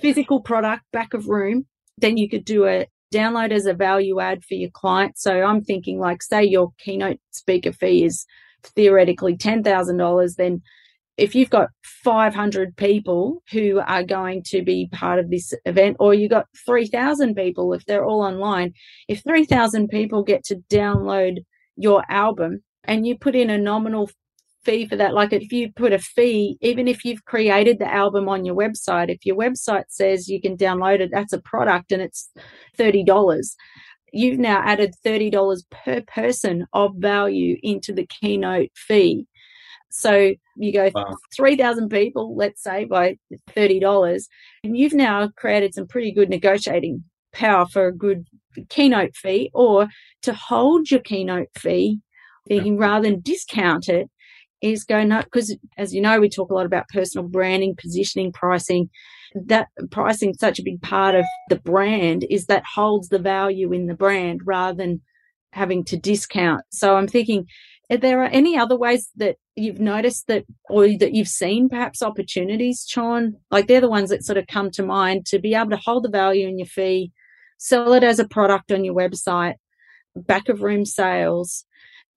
Physical 0.00 0.40
product 0.40 0.82
back 0.92 1.14
of 1.14 1.28
room 1.28 1.66
then 1.98 2.16
you 2.16 2.28
could 2.28 2.44
do 2.44 2.66
a 2.66 2.86
download 3.12 3.50
as 3.50 3.66
a 3.66 3.74
value 3.74 4.20
add 4.20 4.44
for 4.44 4.54
your 4.54 4.70
client. 4.70 5.16
So 5.16 5.42
i'm 5.42 5.62
thinking 5.62 6.00
like 6.00 6.22
say 6.22 6.44
your 6.44 6.72
keynote 6.78 7.20
speaker 7.30 7.72
fee 7.72 8.04
is 8.04 8.26
theoretically 8.74 9.36
$10000 9.36 10.36
then 10.36 10.60
if 11.20 11.34
you've 11.34 11.50
got 11.50 11.68
500 12.02 12.76
people 12.76 13.42
who 13.52 13.80
are 13.86 14.02
going 14.02 14.42
to 14.46 14.62
be 14.62 14.88
part 14.90 15.18
of 15.18 15.30
this 15.30 15.52
event, 15.66 15.98
or 16.00 16.14
you've 16.14 16.30
got 16.30 16.46
3,000 16.64 17.34
people, 17.34 17.74
if 17.74 17.84
they're 17.84 18.04
all 18.04 18.22
online, 18.22 18.72
if 19.06 19.22
3,000 19.22 19.88
people 19.88 20.22
get 20.22 20.42
to 20.44 20.56
download 20.70 21.44
your 21.76 22.02
album 22.10 22.62
and 22.84 23.06
you 23.06 23.18
put 23.18 23.36
in 23.36 23.50
a 23.50 23.58
nominal 23.58 24.10
fee 24.64 24.86
for 24.86 24.96
that, 24.96 25.12
like 25.12 25.34
if 25.34 25.52
you 25.52 25.70
put 25.76 25.92
a 25.92 25.98
fee, 25.98 26.56
even 26.62 26.88
if 26.88 27.04
you've 27.04 27.24
created 27.26 27.78
the 27.78 27.92
album 27.92 28.26
on 28.26 28.46
your 28.46 28.56
website, 28.56 29.10
if 29.10 29.26
your 29.26 29.36
website 29.36 29.84
says 29.88 30.28
you 30.28 30.40
can 30.40 30.56
download 30.56 31.00
it, 31.00 31.10
that's 31.12 31.34
a 31.34 31.42
product 31.42 31.92
and 31.92 32.00
it's 32.00 32.30
$30 32.78 33.04
you've 34.12 34.38
now 34.38 34.60
added 34.64 34.94
$30 35.04 35.62
per 35.70 36.02
person 36.02 36.66
of 36.72 36.94
value 36.96 37.56
into 37.62 37.92
the 37.92 38.06
keynote 38.06 38.70
fee. 38.74 39.26
So 39.90 40.34
you 40.56 40.72
go 40.72 40.90
wow. 40.94 41.16
3,000 41.36 41.88
people, 41.88 42.36
let's 42.36 42.62
say, 42.62 42.84
by 42.84 43.16
$30, 43.50 44.22
and 44.64 44.76
you've 44.76 44.94
now 44.94 45.28
created 45.36 45.74
some 45.74 45.86
pretty 45.86 46.12
good 46.12 46.30
negotiating 46.30 47.04
power 47.32 47.66
for 47.66 47.86
a 47.86 47.92
good 47.92 48.26
keynote 48.68 49.14
fee 49.16 49.50
or 49.54 49.88
to 50.22 50.32
hold 50.32 50.90
your 50.90 51.00
keynote 51.00 51.48
fee, 51.56 52.00
thinking 52.48 52.76
rather 52.76 53.08
than 53.08 53.20
discount 53.20 53.88
it, 53.88 54.08
is 54.60 54.84
going 54.84 55.08
no, 55.08 55.22
because 55.22 55.56
as 55.78 55.94
you 55.94 56.00
know, 56.00 56.20
we 56.20 56.28
talk 56.28 56.50
a 56.50 56.54
lot 56.54 56.66
about 56.66 56.88
personal 56.88 57.26
branding, 57.26 57.74
positioning, 57.76 58.32
pricing. 58.32 58.90
That 59.34 59.68
pricing 59.90 60.34
such 60.34 60.58
a 60.58 60.64
big 60.64 60.82
part 60.82 61.14
of 61.14 61.24
the 61.48 61.60
brand 61.60 62.26
is 62.28 62.46
that 62.46 62.64
holds 62.74 63.08
the 63.08 63.18
value 63.18 63.72
in 63.72 63.86
the 63.86 63.94
brand 63.94 64.40
rather 64.44 64.76
than 64.76 65.00
having 65.52 65.84
to 65.84 65.96
discount. 65.96 66.62
So 66.70 66.96
I'm 66.96 67.08
thinking 67.08 67.46
if 67.88 68.00
there 68.00 68.20
are 68.22 68.28
any 68.28 68.58
other 68.58 68.76
ways 68.76 69.08
that 69.16 69.36
you've 69.60 69.80
noticed 69.80 70.26
that 70.26 70.44
or 70.68 70.88
that 70.88 71.12
you've 71.14 71.28
seen 71.28 71.68
perhaps 71.68 72.02
opportunities, 72.02 72.86
Sean? 72.88 73.36
Like 73.50 73.66
they're 73.66 73.80
the 73.80 73.88
ones 73.88 74.10
that 74.10 74.24
sort 74.24 74.38
of 74.38 74.46
come 74.46 74.70
to 74.72 74.82
mind 74.82 75.26
to 75.26 75.38
be 75.38 75.54
able 75.54 75.70
to 75.70 75.76
hold 75.76 76.04
the 76.04 76.08
value 76.08 76.48
in 76.48 76.58
your 76.58 76.66
fee, 76.66 77.12
sell 77.58 77.92
it 77.92 78.02
as 78.02 78.18
a 78.18 78.28
product 78.28 78.72
on 78.72 78.84
your 78.84 78.94
website, 78.94 79.54
back 80.16 80.48
of 80.48 80.62
room 80.62 80.84
sales, 80.84 81.64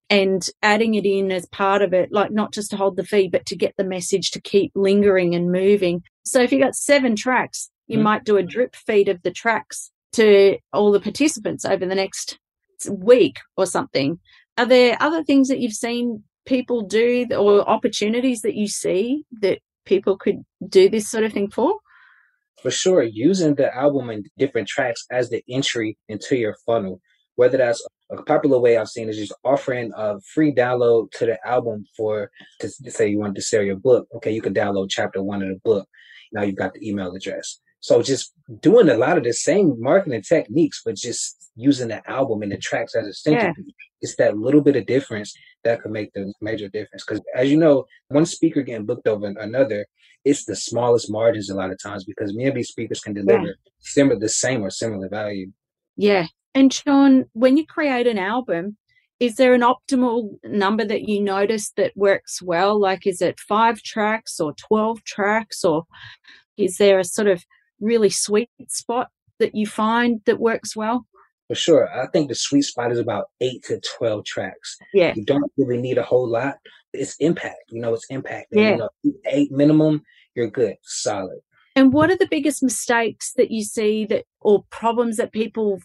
and 0.10 0.48
adding 0.62 0.96
it 0.96 1.06
in 1.06 1.32
as 1.32 1.46
part 1.48 1.82
of 1.82 1.94
it, 1.94 2.12
like 2.12 2.32
not 2.32 2.54
just 2.54 2.72
to 2.72 2.78
hold 2.78 2.98
the 2.98 3.06
fee, 3.06 3.28
but 3.28 3.46
to 3.48 3.56
get 3.56 3.74
the 3.78 3.84
message 3.84 4.32
to 4.32 4.42
keep 4.42 4.72
lingering 4.76 5.34
and 5.34 5.52
moving. 5.52 6.04
So 6.24 6.42
if 6.42 6.52
you 6.52 6.60
got 6.60 6.76
seven 6.76 7.16
tracks, 7.16 7.70
you 7.88 7.98
mm-hmm. 7.98 8.04
might 8.04 8.24
do 8.24 8.38
a 8.38 8.44
drip 8.44 8.76
feed 8.76 9.10
of 9.10 9.22
the 9.24 9.32
tracks 9.32 9.92
to 10.14 10.58
all 10.72 10.92
the 10.92 11.00
participants 11.00 11.66
over 11.66 11.86
the 11.86 11.96
next 11.96 12.38
week 12.90 13.40
or 13.58 13.66
something. 13.66 14.20
Are 14.58 14.66
there 14.66 14.98
other 15.00 15.24
things 15.24 15.48
that 15.48 15.60
you've 15.60 15.74
seen 15.74 16.24
people 16.46 16.82
do 16.82 17.28
or 17.32 17.68
opportunities 17.68 18.42
that 18.42 18.56
you 18.56 18.68
see 18.68 19.24
that 19.42 19.60
people 19.86 20.18
could 20.18 20.44
do 20.68 20.90
this 20.90 21.10
sort 21.10 21.24
of 21.24 21.34
thing 21.34 21.50
for? 21.50 21.76
For 22.62 22.72
sure, 22.72 23.04
using 23.04 23.56
the 23.56 23.76
album 23.76 24.10
and 24.10 24.26
different 24.38 24.68
tracks 24.68 25.06
as 25.12 25.30
the 25.30 25.44
entry 25.50 25.98
into 26.08 26.38
your 26.38 26.56
funnel, 26.66 27.02
whether 27.36 27.58
that's 27.58 27.86
a 28.12 28.22
popular 28.24 28.60
way 28.60 28.78
I've 28.78 28.88
seen 28.88 29.10
is 29.10 29.18
just 29.18 29.34
offering 29.44 29.92
a 29.96 30.20
free 30.34 30.54
download 30.54 31.12
to 31.18 31.26
the 31.26 31.48
album 31.48 31.86
for 31.98 32.30
to 32.62 32.70
say 32.70 33.10
you 33.10 33.20
want 33.20 33.36
to 33.36 33.42
sell 33.42 33.64
your 33.64 33.76
book. 33.76 34.08
Okay, 34.16 34.32
you 34.32 34.42
can 34.42 34.54
download 34.54 34.90
chapter 34.90 35.22
one 35.22 35.42
of 35.42 35.50
the 35.50 35.60
book. 35.64 35.88
Now 36.32 36.44
you've 36.44 36.56
got 36.56 36.74
the 36.74 36.88
email 36.88 37.14
address. 37.14 37.60
So 37.80 38.02
just 38.02 38.34
doing 38.62 38.88
a 38.88 38.96
lot 38.96 39.18
of 39.18 39.26
the 39.26 39.34
same 39.34 39.76
marketing 39.80 40.22
techniques, 40.22 40.82
but 40.86 40.96
just 40.96 41.52
using 41.56 41.90
the 41.90 42.08
album 42.10 42.42
and 42.42 42.52
the 42.52 42.58
tracks 42.58 42.96
as 42.96 43.08
a 43.08 43.14
centerpiece. 43.14 43.66
Yeah. 43.68 43.74
It's 44.02 44.16
that 44.16 44.38
little 44.38 44.62
bit 44.62 44.76
of 44.76 44.86
difference 44.86 45.34
that 45.64 45.82
could 45.82 45.92
make 45.92 46.14
the 46.14 46.34
major 46.42 46.68
difference. 46.70 47.04
Because 47.06 47.22
as 47.36 47.50
you 47.50 47.58
know, 47.58 47.86
one 48.10 48.26
speaker 48.26 48.62
getting 48.62 48.86
booked 48.86 49.08
over 49.08 49.28
another, 49.28 49.86
it's 50.26 50.46
the 50.46 50.56
smallest 50.56 51.12
margins 51.12 51.50
a 51.50 51.56
lot 51.56 51.72
of 51.72 51.82
times 51.82 52.06
because 52.06 52.34
many 52.34 52.50
of 52.50 52.56
these 52.56 52.70
speakers 52.70 53.02
can 53.02 53.14
deliver 53.14 53.48
yeah. 53.48 53.54
similar, 53.80 54.20
the 54.20 54.30
same 54.30 54.64
or 54.64 54.70
similar 54.70 55.10
value. 55.10 55.52
Yeah. 55.96 56.28
And 56.56 56.72
Sean, 56.72 57.26
when 57.34 57.58
you 57.58 57.66
create 57.66 58.08
an 58.08 58.18
album, 58.18 58.78
is 59.20 59.36
there 59.36 59.54
an 59.54 59.62
optimal 59.62 60.38
number 60.44 60.84
that 60.86 61.08
you 61.08 61.22
notice 61.22 61.72
that 61.78 61.96
works 61.96 62.42
well? 62.42 62.80
Like, 62.80 63.08
is 63.08 63.22
it 63.22 63.40
five 63.40 63.82
tracks 63.82 64.40
or 64.40 64.54
12 64.54 65.04
tracks, 65.04 65.64
or 65.64 65.86
is 66.58 66.78
there 66.78 67.00
a 67.00 67.06
sort 67.06 67.28
of 67.28 67.44
really 67.80 68.10
sweet 68.10 68.50
spot 68.68 69.10
that 69.40 69.56
you 69.56 69.66
find 69.66 70.22
that 70.26 70.40
works 70.40 70.76
well? 70.76 71.06
For 71.54 71.60
sure. 71.60 71.88
I 71.94 72.08
think 72.08 72.30
the 72.30 72.36
sweet 72.36 72.64
spot 72.64 72.92
is 72.92 72.98
about 72.98 73.26
eight 73.40 73.64
to 73.66 73.80
12 73.98 74.26
tracks. 74.26 74.76
Yeah. 74.92 75.14
You 75.16 75.24
don't 75.24 75.52
really 75.56 75.80
need 75.80 76.00
a 76.00 76.04
whole 76.04 76.28
lot. 76.28 76.56
It's 76.94 77.16
impact. 77.18 77.58
You 77.70 77.80
know, 77.80 77.94
it's 77.94 78.08
impact. 78.10 78.54
And, 78.54 78.62
yeah. 78.62 78.72
You 78.72 78.78
know, 78.78 78.90
eight 79.28 79.52
minimum, 79.52 80.02
you're 80.34 80.50
good, 80.50 80.78
solid. 80.82 81.42
And 81.76 81.94
what 81.94 82.10
are 82.10 82.18
the 82.18 82.28
biggest 82.28 82.64
mistakes 82.64 83.34
that 83.38 83.52
you 83.52 83.64
see 83.64 84.04
that, 84.06 84.26
or 84.42 84.64
problems 84.72 85.18
that 85.18 85.32
people 85.32 85.78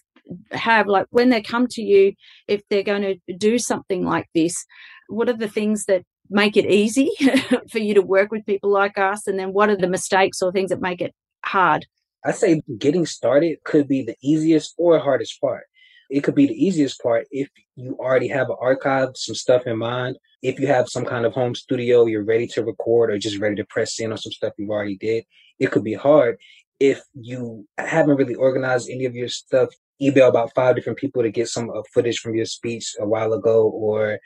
have, 0.52 0.86
like 0.86 1.04
when 1.10 1.28
they 1.28 1.42
come 1.42 1.66
to 1.66 1.82
you, 1.82 2.14
if 2.46 2.62
they're 2.70 2.82
going 2.82 3.02
to 3.26 3.34
do 3.34 3.58
something 3.58 4.06
like 4.06 4.30
this, 4.34 4.64
what 5.08 5.28
are 5.28 5.36
the 5.36 5.48
things 5.48 5.84
that 5.84 6.02
make 6.30 6.56
it 6.56 6.64
easy 6.64 7.10
for 7.70 7.78
you 7.78 7.92
to 7.92 8.00
work 8.00 8.32
with 8.32 8.46
people 8.46 8.70
like 8.70 8.96
us? 8.96 9.26
And 9.26 9.38
then 9.38 9.52
what 9.52 9.68
are 9.68 9.76
the 9.76 9.86
mistakes 9.86 10.40
or 10.40 10.50
things 10.50 10.70
that 10.70 10.80
make 10.80 11.02
it 11.02 11.14
hard? 11.44 11.84
I 12.24 12.32
say 12.32 12.62
getting 12.78 13.06
started 13.06 13.58
could 13.64 13.88
be 13.88 14.02
the 14.02 14.16
easiest 14.22 14.74
or 14.76 14.98
hardest 14.98 15.40
part. 15.40 15.64
It 16.10 16.22
could 16.22 16.34
be 16.34 16.46
the 16.46 16.64
easiest 16.64 17.02
part 17.02 17.26
if 17.30 17.48
you 17.76 17.96
already 17.98 18.28
have 18.28 18.48
an 18.48 18.56
archive, 18.60 19.10
some 19.14 19.34
stuff 19.34 19.66
in 19.66 19.78
mind. 19.78 20.16
If 20.42 20.58
you 20.58 20.66
have 20.66 20.88
some 20.88 21.04
kind 21.04 21.26
of 21.26 21.32
home 21.34 21.54
studio, 21.54 22.06
you're 22.06 22.24
ready 22.24 22.46
to 22.48 22.64
record 22.64 23.10
or 23.10 23.18
just 23.18 23.38
ready 23.38 23.56
to 23.56 23.64
press 23.64 24.00
in 24.00 24.12
on 24.12 24.18
some 24.18 24.32
stuff 24.32 24.54
you've 24.56 24.70
already 24.70 24.96
did. 24.96 25.24
It 25.58 25.70
could 25.70 25.84
be 25.84 25.94
hard 25.94 26.38
if 26.80 27.00
you 27.14 27.66
haven't 27.76 28.16
really 28.16 28.34
organized 28.34 28.88
any 28.88 29.04
of 29.04 29.14
your 29.14 29.28
stuff. 29.28 29.68
Email 30.00 30.28
about 30.28 30.54
five 30.54 30.76
different 30.76 30.98
people 30.98 31.22
to 31.22 31.30
get 31.30 31.48
some 31.48 31.70
uh, 31.70 31.82
footage 31.92 32.20
from 32.20 32.36
your 32.36 32.46
speech 32.46 32.94
a 33.00 33.06
while 33.06 33.32
ago, 33.32 33.68
or 33.68 34.18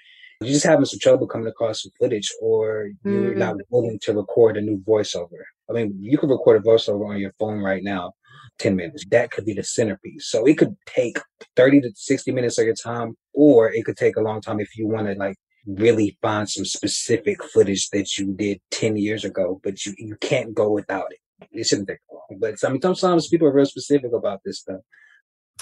you're 0.43 0.53
just 0.53 0.67
having 0.67 0.85
some 0.85 0.99
trouble 0.99 1.27
coming 1.27 1.49
across 1.49 1.83
some 1.83 1.93
footage, 1.99 2.31
or 2.43 2.91
you're 3.05 3.31
mm-hmm. 3.31 3.39
not 3.39 3.57
willing 3.71 3.99
to 4.03 4.13
record 4.13 4.59
a 4.59 4.61
new 4.61 4.79
voiceover. 4.87 5.45
I 5.73 5.83
mean, 5.83 5.97
you 6.01 6.19
could 6.19 6.31
record 6.31 6.61
a 6.61 6.67
voiceover 6.67 7.09
on 7.09 7.19
your 7.19 7.33
phone 7.39 7.61
right 7.61 7.83
now, 7.83 8.13
10 8.59 8.77
minutes. 8.77 9.05
That 9.11 9.31
could 9.31 9.45
be 9.45 9.55
the 9.55 9.65
centerpiece. 9.65 10.29
So 10.29 10.47
it 10.47 10.59
could 10.59 10.77
take 10.87 11.19
30 11.57 11.81
to 11.83 11.91
60 11.95 12.33
minutes 12.33 12.59
of 12.59 12.67
your 12.67 12.75
time, 12.75 13.17
or 13.33 13.73
it 13.73 13.85
could 13.85 13.97
take 13.97 14.17
a 14.17 14.23
long 14.23 14.41
time 14.41 14.61
if 14.61 14.77
you 14.77 14.87
want 14.87 15.07
to 15.07 15.15
like 15.15 15.37
really 15.67 16.19
find 16.23 16.49
some 16.49 16.65
specific 16.65 17.43
footage 17.45 17.89
that 17.91 18.19
you 18.19 18.35
did 18.35 18.61
10 18.71 18.97
years 18.97 19.25
ago, 19.25 19.61
but 19.63 19.85
you, 19.87 19.95
you 19.99 20.17
can't 20.21 20.55
go 20.55 20.71
without 20.71 21.07
it. 21.11 21.49
It 21.51 21.67
shouldn't 21.67 21.89
take 21.89 21.99
long. 22.13 22.39
But 22.41 22.55
I 22.65 22.69
mean, 22.69 22.81
sometimes 22.81 23.29
people 23.29 23.49
are 23.49 23.53
real 23.53 23.67
specific 23.67 24.13
about 24.13 24.41
this 24.45 24.61
stuff. 24.61 24.81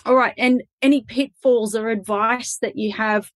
All 0.07 0.15
right. 0.15 0.35
And 0.39 0.63
any 0.81 1.03
pitfalls 1.03 1.75
or 1.75 1.89
advice 1.89 2.59
that 2.63 2.77
you 2.77 2.93
have 2.93 3.31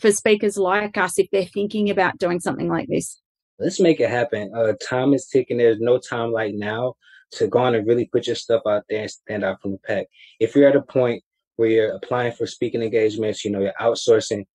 for 0.00 0.10
speakers 0.12 0.56
like 0.56 0.96
us 0.96 1.18
if 1.18 1.28
they're 1.30 1.44
thinking 1.44 1.90
about 1.90 2.18
doing 2.18 2.40
something 2.40 2.68
like 2.68 2.88
this? 2.88 3.20
Let's 3.60 3.78
make 3.78 4.00
it 4.00 4.10
happen. 4.10 4.50
Uh, 4.54 4.72
time 4.82 5.14
is 5.14 5.26
ticking. 5.26 5.58
There's 5.58 5.80
no 5.80 5.98
time 5.98 6.32
like 6.32 6.54
now 6.54 6.94
to 7.32 7.46
go 7.46 7.60
on 7.60 7.74
and 7.74 7.86
really 7.86 8.06
put 8.06 8.26
your 8.26 8.36
stuff 8.36 8.62
out 8.66 8.84
there 8.88 9.02
and 9.02 9.10
stand 9.10 9.44
out 9.44 9.60
from 9.60 9.72
the 9.72 9.78
pack. 9.78 10.06
If 10.40 10.56
you're 10.56 10.68
at 10.68 10.76
a 10.76 10.82
point 10.82 11.22
where 11.56 11.68
you're 11.68 11.94
applying 11.94 12.32
for 12.32 12.46
speaking 12.46 12.82
engagements, 12.82 13.44
you 13.44 13.50
know, 13.50 13.60
you're 13.60 13.74
outsourcing, 13.80 14.46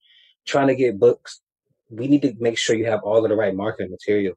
trying 0.46 0.68
to 0.68 0.76
get 0.76 1.00
books, 1.00 1.42
we 1.90 2.08
need 2.08 2.24
to 2.24 2.34
make 2.40 2.58
sure 2.58 2.76
you 2.76 2.86
have 2.86 3.04
all 3.04 3.24
of 3.24 3.30
the 3.30 3.36
right 3.36 3.56
marketing 3.56 3.92
material. 3.92 4.34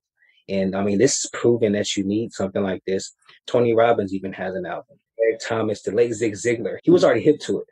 And 0.48 0.76
I 0.76 0.82
mean, 0.82 0.98
this 0.98 1.24
is 1.24 1.30
proven 1.32 1.72
that 1.72 1.96
you 1.96 2.04
need 2.04 2.32
something 2.32 2.62
like 2.62 2.82
this. 2.86 3.14
Tony 3.46 3.74
Robbins 3.74 4.14
even 4.14 4.32
has 4.34 4.54
an 4.54 4.66
album. 4.66 4.98
Eric 5.20 5.40
Thomas, 5.40 5.82
the 5.82 5.92
late 5.92 6.14
Zig 6.14 6.34
Ziglar, 6.34 6.78
he 6.84 6.90
was 6.90 7.04
already 7.04 7.22
hip 7.22 7.40
to 7.40 7.60
it. 7.60 7.66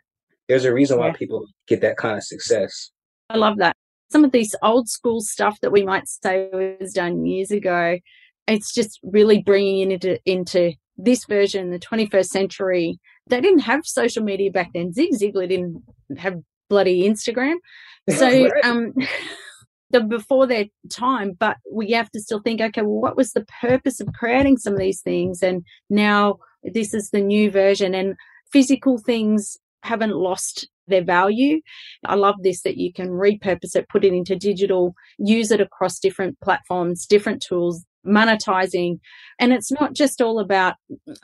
There's 0.49 0.65
a 0.65 0.75
reason 0.75 0.99
why 0.99 1.13
people 1.13 1.47
get 1.69 1.81
that 1.83 1.97
kind 1.97 2.17
of 2.17 2.25
success. 2.25 2.91
I 3.31 3.37
love 3.37 3.59
that 3.59 3.77
some 4.11 4.25
of 4.25 4.33
these 4.33 4.55
old 4.63 4.89
school 4.89 5.21
stuff 5.21 5.59
that 5.61 5.73
we 5.73 5.85
might 5.85 6.09
say 6.09 6.49
was 6.53 6.93
done 6.93 7.27
years 7.27 7.51
ago, 7.51 7.99
it's 8.47 8.73
just 8.73 9.01
really 9.03 9.43
bringing 9.43 9.91
it 9.91 10.05
into, 10.05 10.21
into 10.25 10.73
this 10.97 11.25
version, 11.25 11.71
the 11.71 11.79
21st 11.79 12.27
century. 12.27 12.99
They 13.29 13.41
didn't 13.41 13.61
have 13.61 13.85
social 13.85 14.23
media 14.23 14.51
back 14.51 14.71
then. 14.73 14.93
Zig 14.93 15.11
Ziglar 15.13 15.49
didn't 15.49 15.83
have 16.19 16.41
bloody 16.69 17.09
Instagram. 17.09 17.57
So, 18.09 18.49
um, 18.63 18.95
the 19.91 20.01
before 20.01 20.47
their 20.47 20.67
time, 20.91 21.33
but 21.37 21.57
we 21.73 21.91
have 21.91 22.09
to 22.13 22.21
still 22.21 22.41
think, 22.41 22.61
okay, 22.61 22.83
well, 22.83 23.01
what 23.01 23.17
was 23.17 23.33
the 23.33 23.45
purpose 23.61 24.01
of 24.01 24.07
creating 24.17 24.59
some 24.59 24.75
of 24.75 24.79
these 24.79 25.01
things? 25.01 25.43
And 25.43 25.65
now 25.91 26.37
this 26.63 26.95
is 26.95 27.11
the 27.11 27.21
new 27.21 27.51
version 27.51 27.97
and 27.97 28.15
physical 28.53 28.99
things 28.99 29.57
haven't 29.83 30.15
lost 30.15 30.69
their 30.89 31.05
value. 31.05 31.61
I 32.05 32.15
love 32.15 32.37
this 32.43 32.63
that 32.63 32.77
you 32.77 32.93
can 32.93 33.09
repurpose 33.09 33.75
it, 33.75 33.89
put 33.89 34.05
it 34.05 34.13
into 34.13 34.37
digital, 34.37 34.95
use 35.19 35.51
it 35.51 35.61
across 35.61 35.99
different 35.99 36.41
platforms, 36.41 37.07
different 37.07 37.43
tools, 37.43 37.85
monetizing. 38.07 39.01
And 39.39 39.53
it's 39.53 39.73
not 39.73 39.95
just 39.95 40.21
all 40.21 40.39
about 40.39 40.75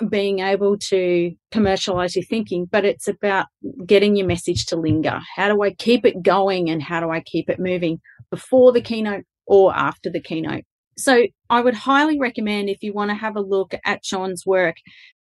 being 0.08 0.40
able 0.40 0.76
to 0.78 1.32
commercialize 1.50 2.16
your 2.16 2.24
thinking, 2.24 2.66
but 2.70 2.84
it's 2.84 3.08
about 3.08 3.46
getting 3.86 4.16
your 4.16 4.26
message 4.26 4.66
to 4.66 4.76
linger. 4.76 5.20
How 5.36 5.48
do 5.48 5.62
I 5.62 5.72
keep 5.74 6.04
it 6.04 6.22
going 6.22 6.68
and 6.68 6.82
how 6.82 7.00
do 7.00 7.10
I 7.10 7.20
keep 7.20 7.48
it 7.48 7.60
moving 7.60 8.00
before 8.30 8.72
the 8.72 8.80
keynote 8.80 9.24
or 9.46 9.74
after 9.74 10.10
the 10.10 10.20
keynote? 10.20 10.64
So 10.98 11.26
I 11.48 11.60
would 11.60 11.74
highly 11.74 12.18
recommend 12.18 12.68
if 12.68 12.82
you 12.82 12.92
want 12.92 13.10
to 13.10 13.14
have 13.14 13.36
a 13.36 13.40
look 13.40 13.74
at 13.84 14.04
Sean's 14.04 14.44
work, 14.44 14.76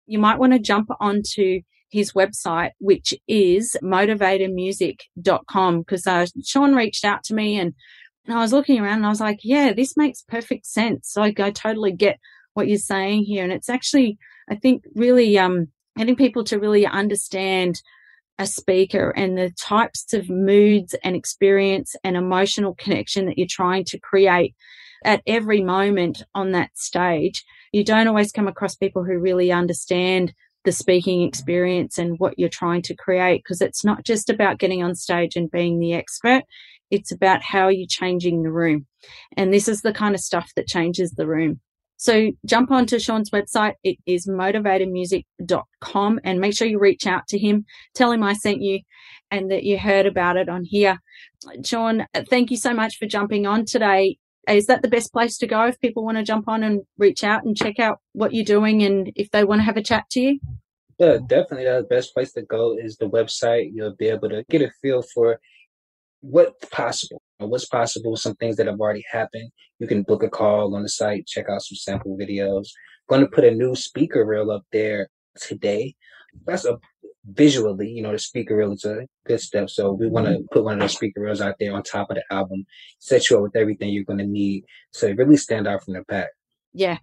you 0.07 0.19
might 0.19 0.39
want 0.39 0.55
to 0.55 0.59
jump 0.59 0.89
onto 1.01 1.61
his 1.91 2.13
website, 2.13 2.71
which 2.79 3.15
is 3.27 3.77
motivatormusic.com. 3.83 5.81
Because 5.81 6.07
uh, 6.07 6.27
Sean 6.45 6.75
reached 6.75 7.05
out 7.05 7.25
to 7.25 7.35
me 7.35 7.59
and, 7.59 7.75
and 8.27 8.37
I 8.37 8.41
was 8.41 8.53
looking 8.53 8.81
around 8.81 8.99
and 8.99 9.07
I 9.07 9.11
was 9.11 9.21
like, 9.21 9.41
yeah, 9.43 9.73
this 9.73 9.97
makes 9.97 10.23
perfect 10.23 10.67
sense. 10.67 11.15
Like, 11.17 11.41
I 11.41 11.51
totally 11.51 11.93
get 11.93 12.19
what 12.55 12.69
you're 12.69 12.79
saying 12.79 13.25
here. 13.25 13.45
And 13.45 13.53
it's 13.53 13.69
actually, 13.71 14.19
I 14.51 14.57
think, 14.57 14.85
really 14.95 15.39
um, 15.39 15.69
getting 15.97 16.17
people 16.17 16.45
to 16.45 16.59
really 16.59 16.87
understand 16.87 17.81
a 18.39 18.47
speaker 18.47 19.11
and 19.11 19.37
the 19.37 19.51
types 19.51 20.13
of 20.13 20.31
moods 20.31 20.95
and 21.03 21.17
experience 21.17 21.97
and 22.05 22.17
emotional 22.17 22.75
connection 22.75 23.27
that 23.27 23.37
you're 23.37 23.49
trying 23.49 23.85
to 23.85 23.99
create 23.99 24.55
at 25.05 25.23
every 25.27 25.63
moment 25.63 26.23
on 26.35 26.53
that 26.53 26.71
stage. 26.75 27.45
You 27.73 27.85
don't 27.85 28.09
always 28.09 28.33
come 28.33 28.49
across 28.49 28.77
people 28.77 29.05
who 29.05 29.19
really 29.19 29.53
understand 29.53 30.33
the 30.69 30.73
speaking 30.73 31.23
experience 31.23 31.97
and 31.97 32.19
what 32.19 32.39
you're 32.39 32.51
trying 32.51 32.83
to 32.83 32.95
create 32.95 33.43
because 33.43 33.63
it's 33.63 33.87
not 33.87 34.05
just 34.05 34.29
about 34.29 34.59
getting 34.59 34.83
on 34.83 34.95
stage 34.95 35.35
and 35.35 35.51
being 35.51 35.79
the 35.79 35.95
expert 35.95 36.43
it's 36.91 37.11
about 37.11 37.41
how 37.43 37.69
you're 37.69 37.87
changing 37.89 38.43
the 38.43 38.53
room 38.53 38.87
and 39.35 39.51
this 39.51 39.67
is 39.67 39.81
the 39.81 39.95
kind 39.95 40.15
of 40.15 40.21
stuff 40.21 40.51
that 40.57 40.67
changes 40.67 41.13
the 41.13 41.27
room 41.27 41.59
so 41.97 42.31
jump 42.47 42.71
onto 42.71 43.01
Sean's 43.01 43.31
website. 43.31 43.75
It 43.83 43.97
is 44.07 44.29
motivatormusic.com 44.29 46.21
and 46.23 46.39
make 46.39 46.57
sure 46.57 46.69
you 46.69 46.79
reach 46.79 47.09
out 47.09 47.27
to 47.27 47.39
him. 47.41 47.65
Tell 47.97 48.13
him 48.13 48.23
I 48.23 48.35
sent 48.35 48.63
you 48.63 48.79
and 49.33 49.51
that 49.51 49.65
you 49.65 49.81
heard 49.81 50.07
about 50.07 50.37
it 50.37 50.49
on 50.49 50.63
here. 50.65 51.01
Sean, 51.65 52.07
thank 52.31 52.53
you 52.53 52.57
so 52.57 52.73
much 52.73 52.99
for 52.99 53.07
jumping 53.07 53.49
on 53.49 53.65
today 53.65 54.17
is 54.55 54.67
that 54.67 54.83
the 54.83 54.89
best 54.89 55.13
place 55.13 55.39
to 55.39 55.47
go 55.47 55.67
if 55.67 55.81
people 55.81 56.05
want 56.05 56.19
to 56.19 56.25
jump 56.25 56.49
on 56.49 56.63
and 56.63 56.83
reach 56.97 57.25
out 57.25 57.45
and 57.45 57.57
check 57.57 57.79
out 57.79 58.01
what 58.13 58.33
you're 58.33 58.45
doing 58.45 58.83
and 58.83 59.13
if 59.17 59.31
they 59.31 59.45
want 59.45 59.61
to 59.61 59.65
have 59.65 59.77
a 59.77 59.83
chat 59.83 60.09
to 60.11 60.21
you? 60.21 60.41
Yeah, 60.99 61.19
definitely. 61.25 61.69
Uh, 61.69 61.83
the 61.83 61.87
best 61.87 62.13
place 62.13 62.33
to 62.33 62.43
go 62.43 62.77
is 62.77 62.97
the 62.97 63.09
website. 63.09 63.71
You'll 63.73 63.95
be 63.95 64.09
able 64.09 64.29
to 64.31 64.45
get 64.51 64.63
a 64.63 64.71
feel 64.83 65.03
for 65.03 65.39
what's 66.21 66.65
possible. 66.67 67.23
What's 67.39 67.67
possible, 67.67 68.17
some 68.17 68.35
things 68.35 68.57
that 68.57 68.67
have 68.67 68.81
already 68.81 69.05
happened. 69.11 69.53
You 69.79 69.87
can 69.87 70.03
book 70.03 70.25
a 70.25 70.29
call 70.29 70.75
on 70.75 70.83
the 70.83 70.89
site, 70.89 71.27
check 71.27 71.49
out 71.49 71.63
some 71.63 71.77
sample 71.77 72.19
videos. 72.19 72.67
Going 73.09 73.21
to 73.21 73.29
put 73.29 73.45
a 73.45 73.53
new 73.53 73.77
speaker 73.77 74.25
reel 74.25 74.51
up 74.51 74.65
there 74.73 75.09
today. 75.41 75.95
That's 76.47 76.65
a 76.65 76.79
visually, 77.27 77.89
you 77.89 78.03
know, 78.03 78.13
the 78.13 78.19
speaker 78.19 78.57
reel 78.57 78.73
is 78.73 78.85
a 78.85 79.07
good 79.27 79.41
step. 79.41 79.71
So 79.71 79.93
we 79.93 80.09
want 80.09 80.27
to 80.27 80.35
mm-hmm. 80.35 80.47
put 80.53 80.65
one 80.65 80.75
of 80.75 80.81
those 80.81 80.95
speaker 80.95 81.21
reels 81.21 81.41
out 81.41 81.57
there 81.59 81.75
on 81.75 81.83
top 81.83 82.11
of 82.11 82.17
the 82.17 82.25
album, 82.31 82.65
set 82.99 83.29
you 83.29 83.37
up 83.37 83.43
with 83.43 83.57
everything 83.57 83.91
you're 83.91 84.05
going 84.05 84.19
to 84.19 84.27
need 84.27 84.65
to 84.95 85.15
really 85.15 85.37
stand 85.37 85.67
out 85.67 85.85
from 85.85 85.95
the 85.95 86.05
pack 86.05 86.29
yeah, 86.79 86.99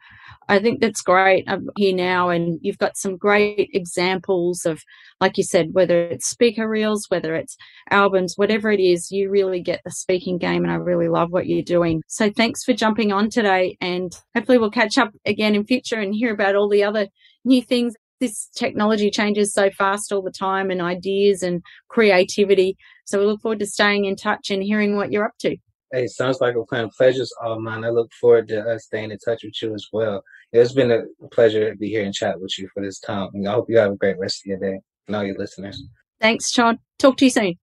I 0.48 0.60
think 0.60 0.80
that's 0.80 1.02
great. 1.02 1.44
I'm 1.48 1.70
here 1.76 1.96
now, 1.96 2.30
and 2.30 2.60
you've 2.62 2.78
got 2.78 2.98
some 2.98 3.18
great 3.18 3.70
examples 3.74 4.66
of, 4.66 4.82
like 5.20 5.38
you 5.38 5.44
said, 5.44 5.74
whether 5.74 6.00
it's 6.02 6.30
speaker 6.30 6.70
reels, 6.70 7.08
whether 7.10 7.36
it's 7.36 7.58
albums, 7.90 8.36
whatever 8.38 8.72
it 8.72 8.80
is, 8.80 9.12
you 9.12 9.30
really 9.30 9.62
get 9.62 9.82
the 9.84 9.92
speaking 9.92 10.38
game, 10.38 10.64
and 10.64 10.72
I 10.72 10.76
really 10.76 11.10
love 11.10 11.32
what 11.32 11.48
you're 11.48 11.64
doing. 11.64 12.04
So 12.08 12.32
thanks 12.32 12.64
for 12.64 12.74
jumping 12.74 13.12
on 13.12 13.30
today, 13.30 13.78
and 13.82 14.16
hopefully 14.36 14.60
we'll 14.60 14.72
catch 14.72 14.98
up 14.98 15.12
again 15.26 15.56
in 15.56 15.66
future 15.66 16.00
and 16.00 16.14
hear 16.14 16.34
about 16.34 16.56
all 16.56 16.70
the 16.70 16.84
other 16.84 17.08
new 17.44 17.62
things. 17.62 17.96
This 18.20 18.50
technology 18.56 19.12
changes 19.12 19.54
so 19.54 19.70
fast 19.72 20.12
all 20.12 20.22
the 20.22 20.32
time, 20.32 20.72
and 20.72 20.82
ideas 20.82 21.44
and 21.44 21.62
creativity. 21.90 22.78
So 23.06 23.20
we 23.20 23.26
look 23.26 23.42
forward 23.42 23.60
to 23.60 23.66
staying 23.66 24.06
in 24.06 24.16
touch 24.16 24.50
and 24.50 24.64
hearing 24.64 24.96
what 24.96 25.12
you're 25.12 25.26
up 25.26 25.38
to. 25.40 25.58
Hey, 25.92 26.08
sounds 26.08 26.42
like 26.42 26.56
a 26.56 26.66
plan. 26.66 26.90
Pleasure's 26.98 27.34
all 27.42 27.60
mine. 27.60 27.86
I 27.86 27.90
look 27.90 28.12
forward 28.20 28.48
to 28.50 28.62
uh, 28.62 28.80
staying 28.80 29.12
in 29.12 29.18
touch 29.20 29.44
with 29.44 29.62
you 29.62 29.74
as 29.74 29.88
well. 29.94 30.24
It's 30.52 30.74
been 30.74 30.92
a 30.92 31.04
pleasure 31.32 31.70
to 31.70 31.78
be 31.78 31.90
here 31.90 32.04
and 32.04 32.14
chat 32.14 32.40
with 32.40 32.58
you 32.58 32.68
for 32.74 32.84
this 32.84 33.00
time. 33.00 33.30
And 33.34 33.48
I 33.48 33.54
hope 33.54 33.70
you 33.70 33.78
have 33.78 33.92
a 33.92 33.96
great 33.96 34.18
rest 34.20 34.42
of 34.42 34.48
your 34.48 34.60
day 34.60 34.80
and 35.08 35.16
all 35.16 35.24
your 35.24 35.38
listeners. 35.38 35.82
Thanks, 36.20 36.52
Sean. 36.52 36.80
Talk 36.98 37.18
to 37.18 37.26
you 37.26 37.32
soon. 37.32 37.56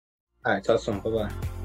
All 0.45 0.53
right, 0.53 0.63
talk 0.63 0.79
soon. 0.79 0.99
Bye 0.99 1.09
bye. 1.09 1.60